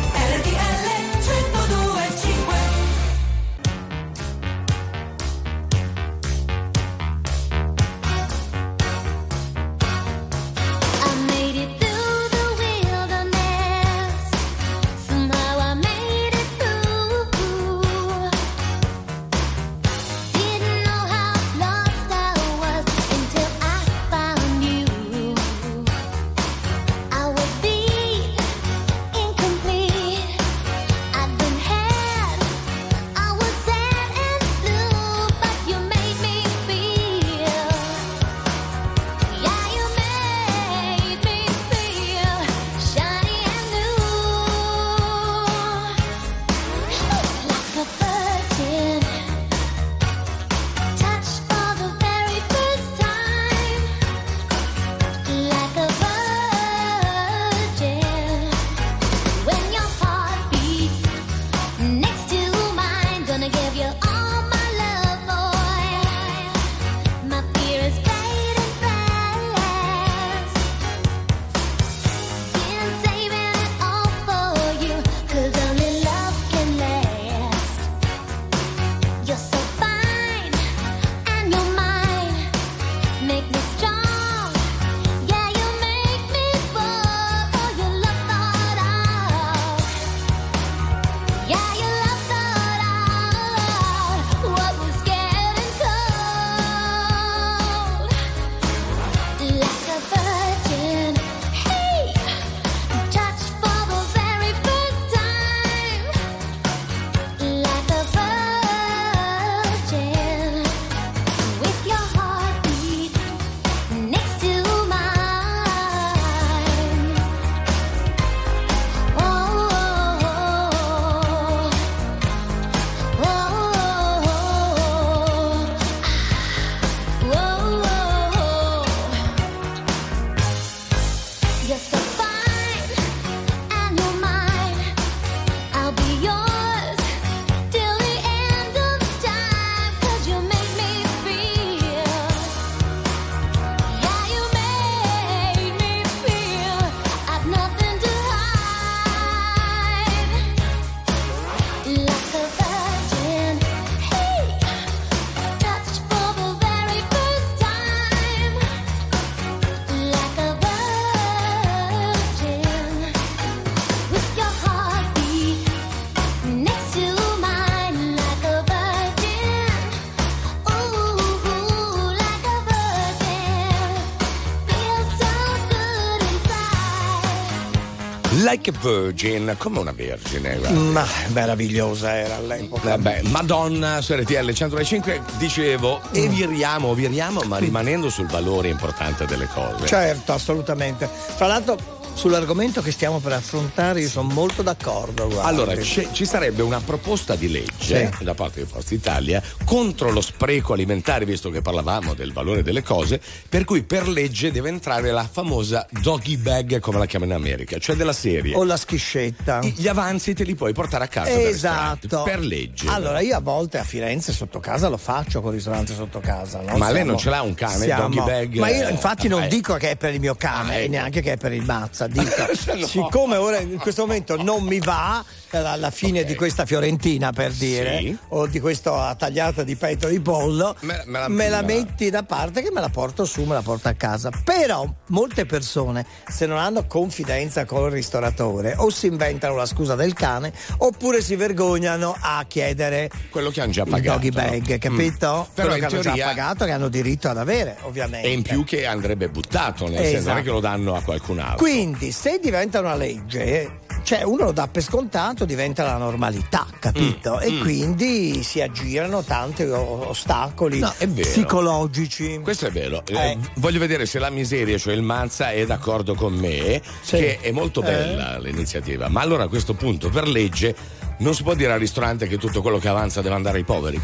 [178.71, 180.57] Like a Virgin, come una vergine.
[180.57, 180.79] guarda.
[180.79, 182.89] Ma meravigliosa era all'epoca.
[182.89, 189.47] Vabbè, Madonna su RTL 105 dicevo, e viriamo, viriamo, ma rimanendo sul valore importante delle
[189.53, 189.87] cose.
[189.87, 191.09] Certo, assolutamente.
[191.35, 195.25] Fra l'altro, sull'argomento che stiamo per affrontare, io sono molto d'accordo.
[195.27, 195.47] guardi.
[195.47, 200.73] Allora, ci sarebbe una proposta di legge da parte di Forza Italia contro lo spreco
[200.73, 203.19] alimentare, visto che parlavamo del valore delle cose,
[203.49, 207.79] per cui per legge deve entrare la famosa doggy bag, come la chiamano in America,
[207.79, 208.53] cioè della serie.
[208.55, 209.59] O la schiscetta.
[209.61, 212.21] Gli avanzi te li puoi portare a casa Esatto.
[212.21, 212.87] per legge.
[212.87, 216.59] Allora, io a volte a Firenze sotto casa lo faccio con il ristorante sotto casa.
[216.61, 216.77] no?
[216.77, 218.55] Ma lei Siamo- non ce l'ha un cane, siamo- doggy bag?
[218.57, 219.47] Ma io infatti non eh.
[219.47, 220.91] dico che è per il mio cane Ah, ecco.
[220.91, 222.09] neanche che è per il mazza.
[222.11, 222.85] Dico, No.
[222.87, 225.23] siccome ora in questo momento non mi va
[225.53, 228.17] alla fine di questa fiorentina per dire Sì.
[228.29, 231.81] o di questa tagliata di petto di pollo Me- me la- me la me la-
[231.83, 235.45] metti da parte che me la porto su me la porto a casa però molte
[235.45, 240.53] persone se non hanno confidenza con il ristoratore o si inventano la scusa del cane
[240.77, 244.17] oppure si vergognano a chiedere quello che hanno già il pagato.
[244.19, 245.47] doggy bag capito?
[245.49, 245.53] Mm.
[245.53, 248.31] Però quello in che hanno teoria- già pagato che hanno diritto ad avere ovviamente E
[248.31, 250.41] in più che andrebbe buttato, nel senso non è Esatto.
[250.43, 251.57] che lo danno a qualcun altro.
[251.57, 257.35] quindi se diventa una legge cioè uno lo dà per scontato diventa la normalità capito?
[257.35, 257.59] Mm, e mm.
[257.61, 263.03] quindi si aggirano tanti ostacoli No, psicologici Questo è vero.
[263.07, 263.37] Eh, Eh.
[263.55, 267.17] voglio vedere se la miseria, cioè il Mazza, è d'accordo con me, Sì.
[267.17, 267.85] che è molto Eh.
[267.85, 269.07] bella l'iniziativa.
[269.09, 270.75] Ma allora a questo punto, per legge,
[271.19, 273.99] non si può dire al ristorante che tutto quello che avanza deve andare ai poveri.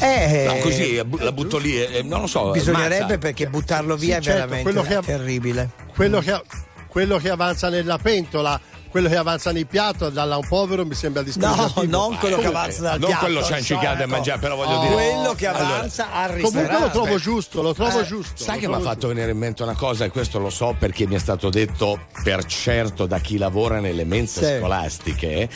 [0.00, 2.50] Eh, No, così eh, la butto lì, eh, non lo so.
[2.50, 3.18] bisognerebbe Mazza.
[3.18, 6.42] perché buttarlo via Sì, è certo, veramente quello che- terribile Quello che,
[6.88, 8.60] quello che avanza nella pentola,
[8.94, 11.82] quello che avanza nel piatto, dalla un povero mi sembra dispregiativo.
[11.82, 13.24] No, non quello che Comunque, avanza dal non piatto.
[13.24, 14.10] quello ciancicato e ecco.
[14.10, 14.94] mangiare, però voglio Oh, dire.
[14.94, 18.40] quello che Allora, avanza al Comunque ristorante lo trovo giusto, lo trovo Eh, giusto.
[18.44, 21.08] Sai che mi ha fatto venire in mente una cosa, e questo lo so perché
[21.08, 24.58] mi è stato detto per certo da chi lavora nelle mense Sì.
[24.60, 25.48] scolastiche,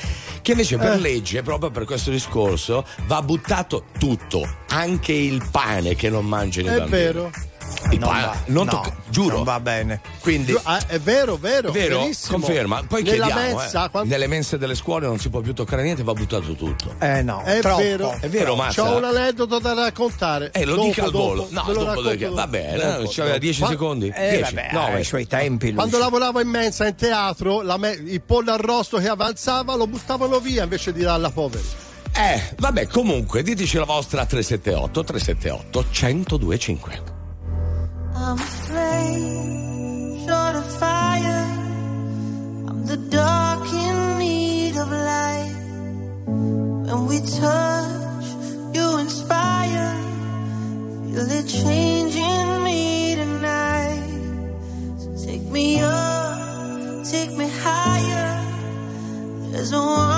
[0.43, 0.99] che invece per Eh.
[0.99, 6.75] legge, proprio per questo discorso, va buttato tutto, anche il pane che non mangiano i
[6.75, 6.91] È bambini.
[7.03, 7.31] vero.
[7.91, 9.37] Il Non va, non no, tocca- giuro.
[9.37, 11.71] non va bene Quindi, ah, è vero, vero.
[11.71, 12.01] vero?
[12.01, 12.39] verissimo.
[12.39, 12.83] Conferma.
[12.87, 15.83] Poi Nella chiediamo, mensa, eh, quando- nelle mense delle scuole non si può più toccare
[15.83, 16.95] niente, va buttato tutto.
[17.01, 17.81] eh no È troppo.
[17.83, 18.83] vero, È vero, Mazza?
[18.83, 20.51] C'ho un aneddoto da raccontare.
[20.53, 21.47] Eh, lo Dopo, dica al dopo, volo.
[21.51, 22.35] No, dopo perché- dopo.
[22.37, 23.39] Va bene, Dopo, eh, c'aveva dopo.
[23.39, 24.13] 10 Ma- secondi.
[24.15, 24.95] eh 10, vabbè 9.
[24.95, 25.77] ai suoi tempi Lucio.
[25.79, 30.39] Quando lavoravo in mensa in teatro, la me- il pollo arrosto che avanzava lo buttavano
[30.41, 31.65] via invece di darla a poveri.
[32.15, 37.17] Eh, vabbè, comunque, diteci la vostra 378 378 1025.
[38.29, 41.47] I'm afraid, short of fire.
[42.69, 45.55] I'm the dark in need of light.
[46.27, 48.27] When we touch,
[48.75, 49.95] you inspire.
[51.07, 54.05] Feel it changing me tonight.
[54.99, 58.45] So take me up, take me higher.
[59.53, 60.18] There's a world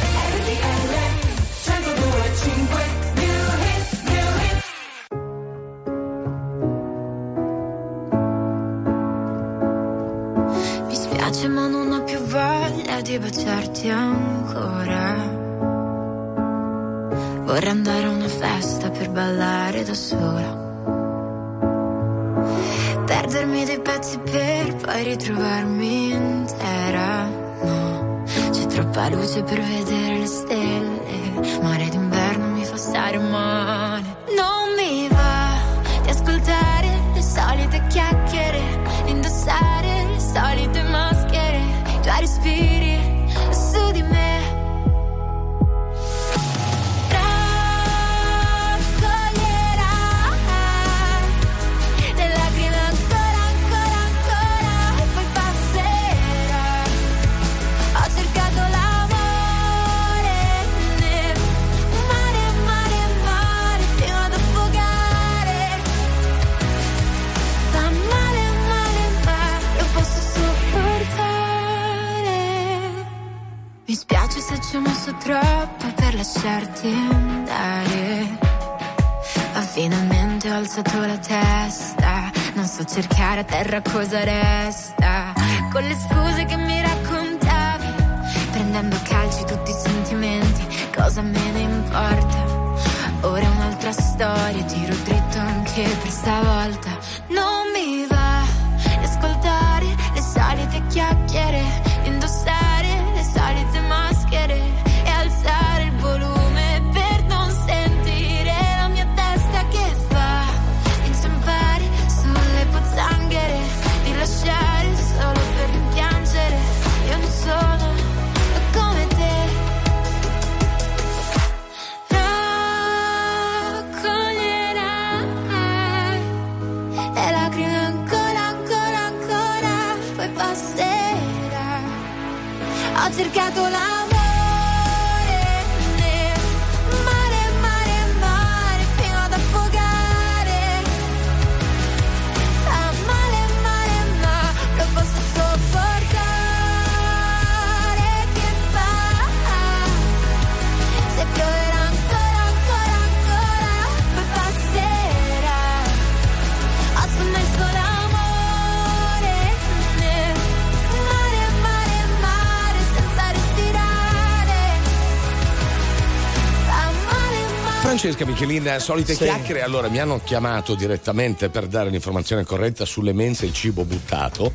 [168.11, 169.23] Francesca Michelin, solite Sì.
[169.23, 169.61] chiacchiere.
[169.61, 174.51] Allora, mi hanno chiamato direttamente per dare l'informazione corretta sulle mense il cibo buttato.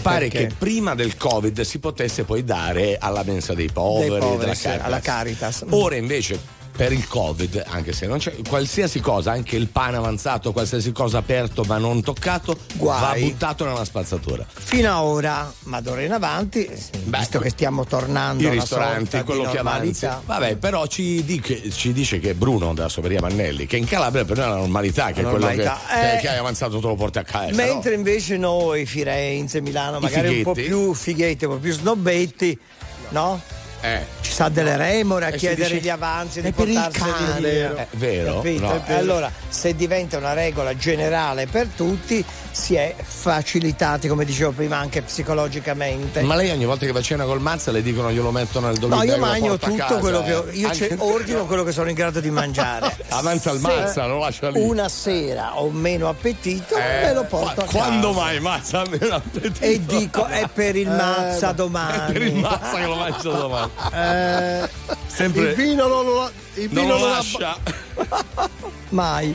[0.00, 0.46] Pare perché?
[0.46, 4.54] che prima del Covid si potesse poi dare alla mensa dei poveri, Dei poveri, della
[4.54, 4.86] sì, Caritas.
[4.86, 5.64] alla Caritas.
[5.70, 6.58] Ora invece.
[6.76, 11.18] Per il Covid, anche se non c'è qualsiasi cosa, anche il pane avanzato, qualsiasi cosa
[11.18, 13.00] aperto ma non toccato, Guai.
[13.20, 14.46] va buttato nella spazzatura.
[14.50, 16.66] Fino a ora, ma d'ora in avanti,
[17.04, 20.08] visto che stiamo tornando I ristoranti, quello che avanza.
[20.08, 24.24] normalità, Vabbè, però ci, dice, ci dice che Bruno della Soveria Mannelli, che in Calabria
[24.24, 25.80] per noi è la normalità, che La è quello che, normalità.
[26.00, 26.20] che- Eh.
[26.20, 27.52] che hai avanzato te lo porti a casa.
[27.54, 32.58] Mentre invece noi, Firenze, Milano, I magari un po' più fighetti, un po' più snobbetti,
[33.10, 33.40] no?
[34.20, 37.74] Ci sa delle remore a Eh, chiedere dice- gli avanzi di portarseli via.
[37.76, 38.82] È vero, no.
[38.88, 45.02] Allora, se diventa una regola generale per tutti, si è facilitati, come dicevo prima, anche
[45.02, 46.22] psicologicamente.
[46.22, 48.78] Ma lei ogni volta che va a cena col Mazza le dicono glielo mettono nel
[48.80, 50.34] No, io lo mangio porta a tutto casa, quello che eh.
[50.34, 52.96] ho- io Anche- ordino quello che sono in grado di mangiare.
[53.10, 54.60] Avanza il Mazza, lo lascia lì.
[54.60, 57.78] Una sera ho meno appetito, Eh, me lo porto a casa.
[57.78, 59.64] Quando mai Mazza ha meno appetito?
[59.64, 62.08] E dico è per il mazza domani.
[62.08, 63.70] È per il Mazza che lo mangio domani.
[63.92, 64.68] Eh,
[65.06, 67.56] Sempre- Il vino non lo, il Non vino lo non lascia.
[68.90, 69.34] Mai.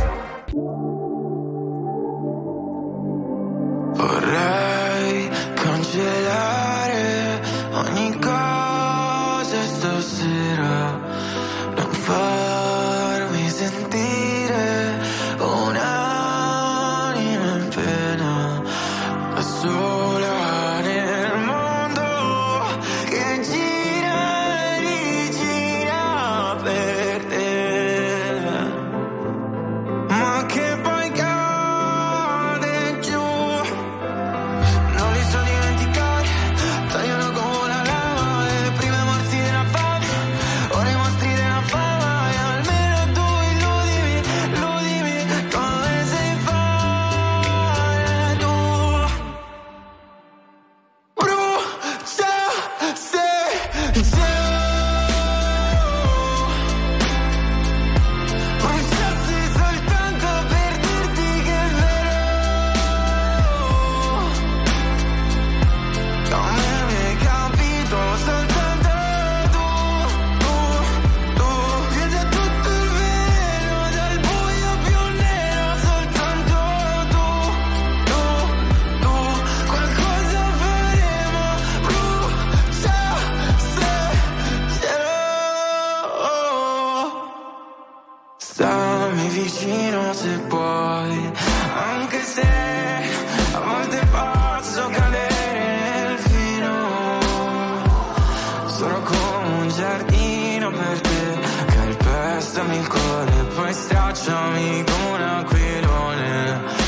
[100.71, 101.39] per te
[101.73, 106.80] Calpestami il cuore Poi stracciami come un aquilone.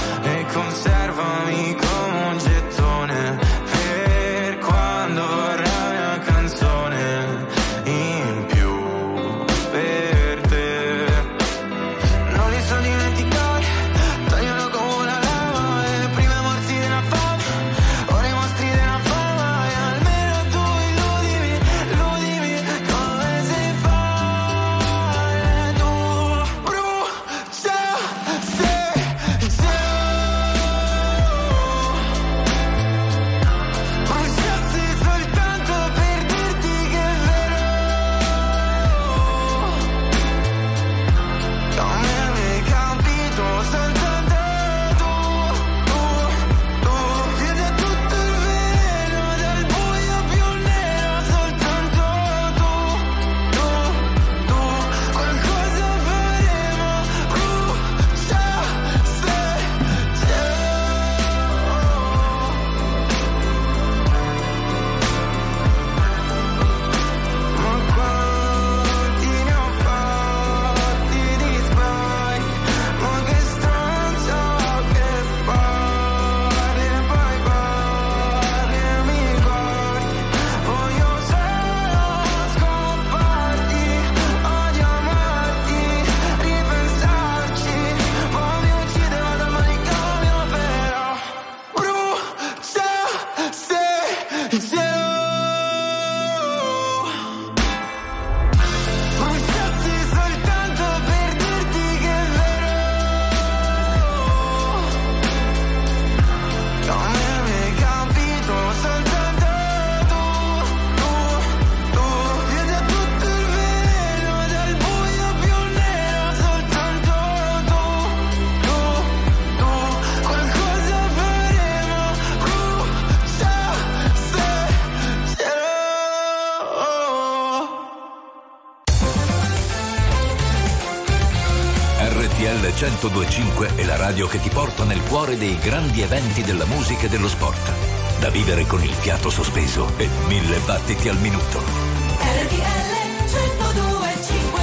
[133.14, 137.10] 1025 è la radio che ti porta nel cuore dei grandi eventi della musica e
[137.10, 137.72] dello sport.
[138.20, 141.60] Da vivere con il fiato sospeso e mille battiti al minuto.
[141.60, 142.92] RTL
[143.30, 144.62] 1025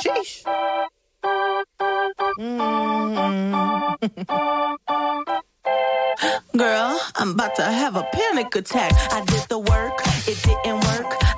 [0.00, 0.42] Sheesh.
[6.52, 8.92] Girl, I'm about to have a panic attack.
[9.12, 11.37] I did the work, it didn't work.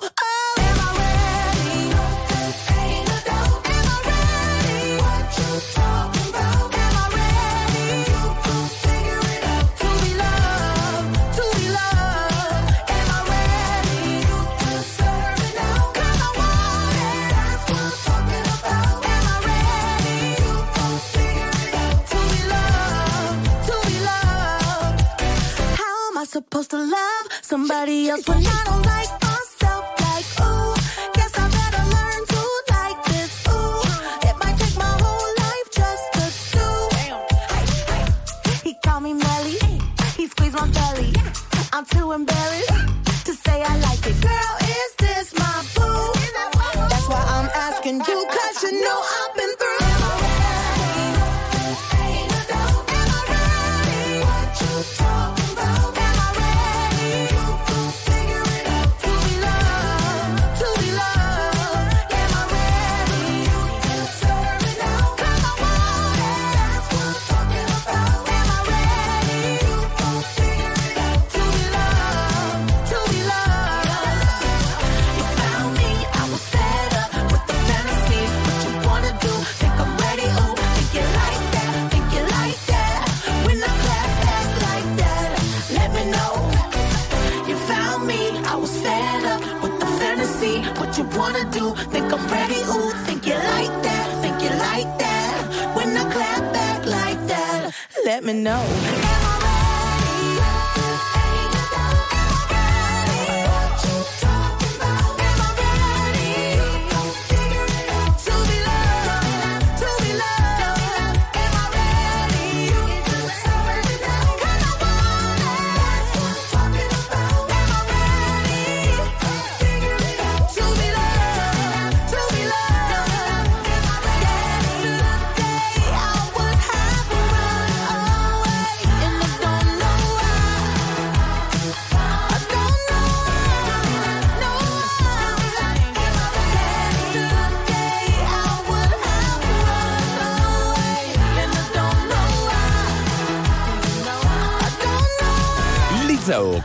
[28.17, 28.80] feels when I don't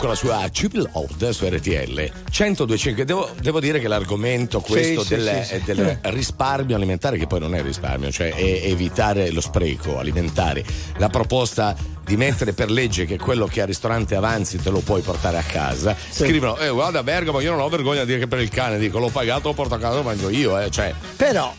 [0.07, 3.05] con la sua Triple Load su RTL 1025.
[3.05, 5.63] Devo, devo dire che l'argomento questo Sì, sì, del, sì, sì.
[5.65, 10.65] del risparmio alimentare, che poi non è risparmio, cioè è evitare lo spreco alimentare,
[10.99, 11.75] la proposta
[12.05, 15.43] di mettere per legge che quello che al ristorante avanzi te lo puoi portare a
[15.43, 15.97] casa.
[16.11, 19.01] Scrivono, eh, guarda Bergamo, io non ho vergogna di dire che per il cane, dico
[19.01, 20.71] l'ho pagato, lo porto a casa, lo mangio io, eh.
[20.71, 21.53] Cioè, Però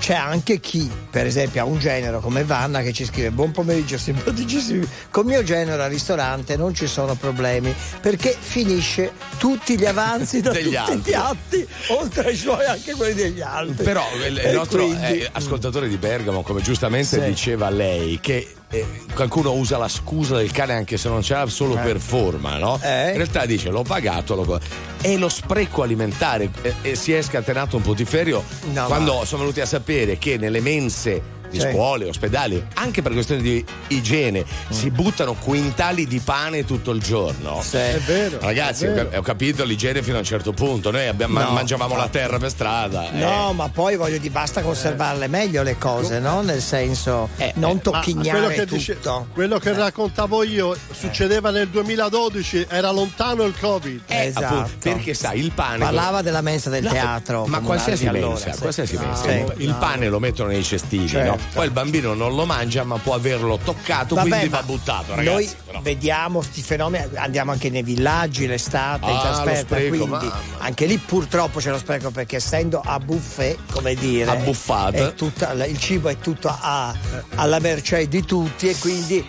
[0.00, 3.98] c'è anche chi, per esempio, ha un genero come Vanna che ci scrive buon pomeriggio
[3.98, 10.40] simpaticissimi, con mio genero al ristorante non ci sono problemi perché finisce tutti gli avanzi
[10.40, 10.98] da Degli tutti altri.
[10.98, 13.84] i piatti, oltre ai suoi anche quelli degli altri.
[13.84, 17.24] Però il, il nostro quindi- eh, ascoltatore di Bergamo, come giustamente Sì.
[17.28, 21.46] diceva lei, che eh, qualcuno usa la scusa del cane anche se non ce l'ha
[21.46, 21.82] solo Eh.
[21.82, 22.78] per forma, no?
[22.82, 23.10] Eh.
[23.10, 24.60] In realtà dice l'ho pagato, l'ho...
[25.00, 28.42] è lo spreco alimentare e, e si è scatenato un putiferio
[28.72, 31.68] No, quando ma- sono venuti a sapere che nelle mense di Sì.
[31.70, 37.62] scuole, ospedali, anche per questioni di igiene, si buttano quintali di pane tutto il giorno.
[37.70, 38.38] È vero.
[38.40, 39.18] Ragazzi, è ho vero.
[39.18, 40.90] ho capito l'igiene fino a un certo punto.
[40.90, 42.18] Noi abbiamo- No, mangiavamo la infatti.
[42.18, 43.10] terra per strada.
[43.10, 43.18] eh.
[43.18, 46.42] No, ma poi voglio dire, basta conservarle meglio le cose, no?
[46.42, 48.74] Nel senso, non Ma tocchignare quello che, tutto.
[48.76, 48.98] dice-
[49.32, 54.02] quello che raccontavo io succedeva nel 2012, era lontano il Covid.
[54.06, 54.44] Eh, Esatto.
[54.46, 55.78] appunto, perché sai, il pane.
[55.78, 57.46] Parlava della mensa del No, teatro.
[57.46, 58.60] Ma qualsiasi allora, mensa, sì.
[58.60, 59.22] qualsiasi Ah, mensa.
[59.22, 59.62] sì.
[59.62, 61.30] Il pane lo mettono nei cestini, Certo.
[61.30, 61.37] no?
[61.52, 65.14] Poi il bambino non lo mangia, ma può averlo toccato, Vabbè, quindi ma va buttato,
[65.14, 65.30] ragazzi.
[65.30, 65.80] Noi però.
[65.80, 70.40] vediamo sti fenomeni, andiamo anche nei villaggi l'estate, in Ah, lo trasferta, spreco, quindi mamma.
[70.58, 75.78] anche lì purtroppo c'è lo spreco perché essendo a buffet, come dire, A tutta- il
[75.78, 76.94] cibo è tutto a-
[77.36, 79.26] alla mercé di tutti e quindi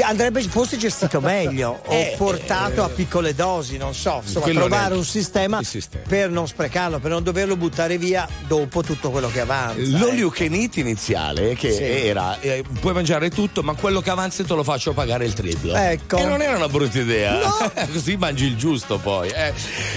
[0.00, 5.04] andrebbe fosse gestito meglio o Eh, portato a piccole dosi, non so, insomma, trovare un
[5.04, 6.04] sistema, sistema.
[6.08, 9.80] per non sprecarlo, per non doverlo buttare via dopo tutto quello che avanza.
[9.80, 10.14] Eh.
[10.14, 11.82] you can eat iniziale che Sì.
[11.82, 15.74] era eh, puoi mangiare tutto ma quello che avanzi te lo faccio pagare il triplo
[15.74, 16.16] Ecco.
[16.16, 17.38] e non era una brutta idea
[17.92, 19.52] così mangi il giusto poi eh.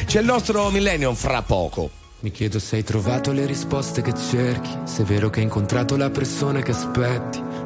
[0.05, 1.89] c'è il nostro millennium fra poco
[2.22, 5.95] Mi chiedo se hai trovato le risposte che cerchi, se è vero che hai incontrato
[5.95, 7.39] la persona che aspetti.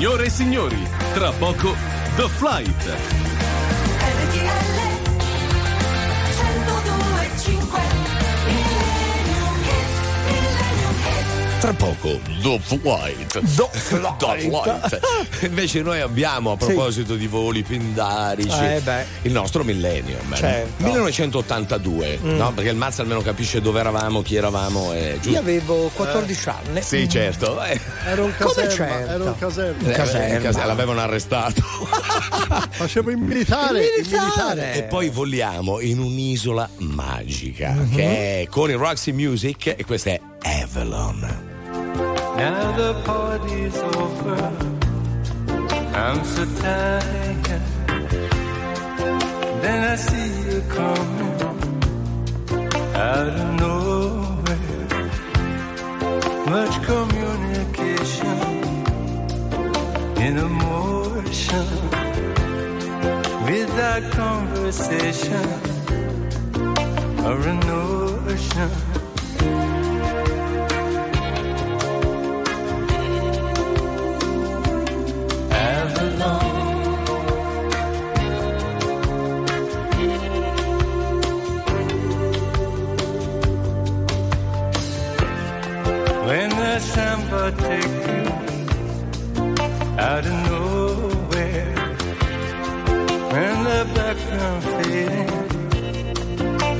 [0.00, 1.74] Signore e signori, tra poco
[2.16, 2.84] The Flight.
[2.86, 4.48] RTL
[6.30, 7.80] 102.5
[8.46, 13.40] Millennium Hit, Millennium Hit Tra poco, The Flight.
[13.40, 15.00] The Flight.
[15.44, 16.64] Invece noi abbiamo, a Sì.
[16.64, 18.82] proposito di voli pindarici, Eh,
[19.22, 20.34] il nostro millennium.
[20.34, 20.82] Certo.
[20.82, 22.36] 1982, Mm.
[22.38, 22.52] no?
[22.52, 25.28] Perché il Mazza almeno capisce dove eravamo, chi eravamo, e giusto.
[25.32, 26.80] Io avevo 14 anni.
[26.82, 27.62] Sì, certo.
[27.62, 29.10] Eh, Era un Come caserma, certo?
[29.12, 29.88] era un caserma.
[29.88, 30.36] eh, caserma.
[30.36, 31.60] eh, case- l'avevano arrestato.
[32.70, 33.80] Facevo il militare.
[33.80, 34.74] Il il militare.
[34.74, 40.20] E poi voliamo in un'isola magica che è con il Roxy Music e questa è
[40.62, 41.48] Avalon.
[42.36, 44.50] Now the party's over.
[45.92, 47.60] I'm so tired.
[49.60, 51.38] Then I see you coming
[52.94, 53.89] out of nowhere.
[56.50, 58.38] Much communication
[60.18, 61.66] in emotion.
[63.46, 65.46] Without conversation
[67.24, 68.89] or a notion.
[87.30, 88.24] Samba take you
[89.98, 91.74] out of nowhere,
[93.32, 95.30] when the background fading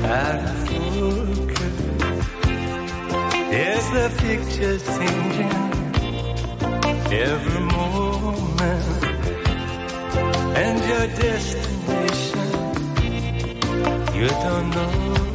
[0.05, 1.77] out of focus,
[3.51, 5.57] there's the picture changing
[7.11, 8.85] every moment?
[10.61, 12.47] And your destination
[14.13, 15.30] you don't know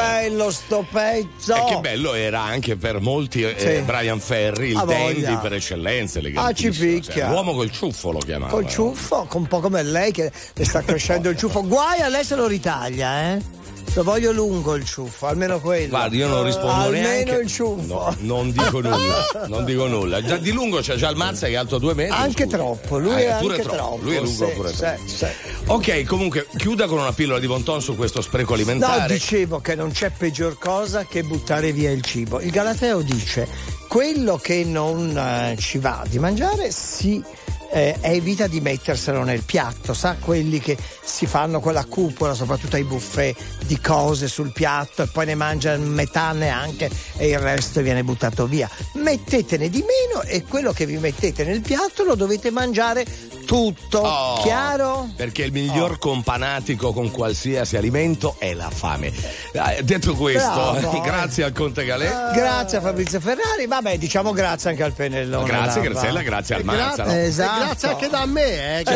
[0.00, 1.54] bello sto pezzo!
[1.54, 3.82] E che bello era anche per molti eh, Sì.
[3.82, 6.92] Brian Ferry, il dandy per eccellenza, Ah, ci elegantissimo.
[6.94, 7.12] picchia.
[7.24, 8.50] Cioè, l'uomo col ciuffo lo chiamava.
[8.52, 11.62] Col ciuffo, un po' come lei che le sta crescendo il ciuffo.
[11.62, 13.54] Guai a lei se lo ritaglia, eh?
[13.94, 15.88] Lo voglio lungo il ciuffo, almeno quello.
[15.88, 17.30] Guarda, io non rispondo almeno neanche.
[17.36, 17.86] il ciuffo.
[17.86, 20.22] No, non dico nulla, non dico nulla.
[20.22, 22.14] Già di lungo c'è già il Mazza che è alto due metri.
[22.14, 22.56] Anche scusa.
[22.58, 23.76] troppo, lui Ah, è pure anche troppo.
[23.78, 24.02] troppo.
[24.02, 25.00] Lui è lungo sì, pure sì, troppo.
[25.06, 25.26] sì.
[25.68, 29.02] Ok, comunque chiuda con una pillola di Bonton su questo spreco alimentare.
[29.02, 32.40] No, dicevo che non c'è peggior cosa che buttare via il cibo.
[32.40, 33.46] Il Galateo dice:
[33.86, 37.22] quello che non eh, ci va di mangiare si
[37.70, 42.84] eh, evita di metterselo nel piatto, sa quelli che si fanno quella cupola, soprattutto ai
[42.84, 43.36] buffet
[43.66, 48.46] di cose sul piatto e poi ne mangiano metà neanche e il resto viene buttato
[48.46, 48.68] via.
[48.94, 53.04] Mettetene di meno e quello che vi mettete nel piatto lo dovete mangiare
[53.46, 53.98] tutto.
[54.00, 55.08] Oh, Chiaro?
[55.16, 59.06] Perché il miglior companatico con qualsiasi alimento è la fame.
[59.52, 61.00] Eh, detto questo, Bravo.
[61.06, 62.32] grazie al Conte Galè.
[62.34, 65.46] Grazie a Fabrizio Ferrari, vabbè, diciamo grazie anche al pennellone.
[65.46, 65.80] Grazie.
[65.80, 67.04] Graziella, grazie al Manza.
[67.04, 67.12] grazie, no?
[67.12, 67.64] e Esatto.
[67.64, 68.84] grazie anche da me, eh, che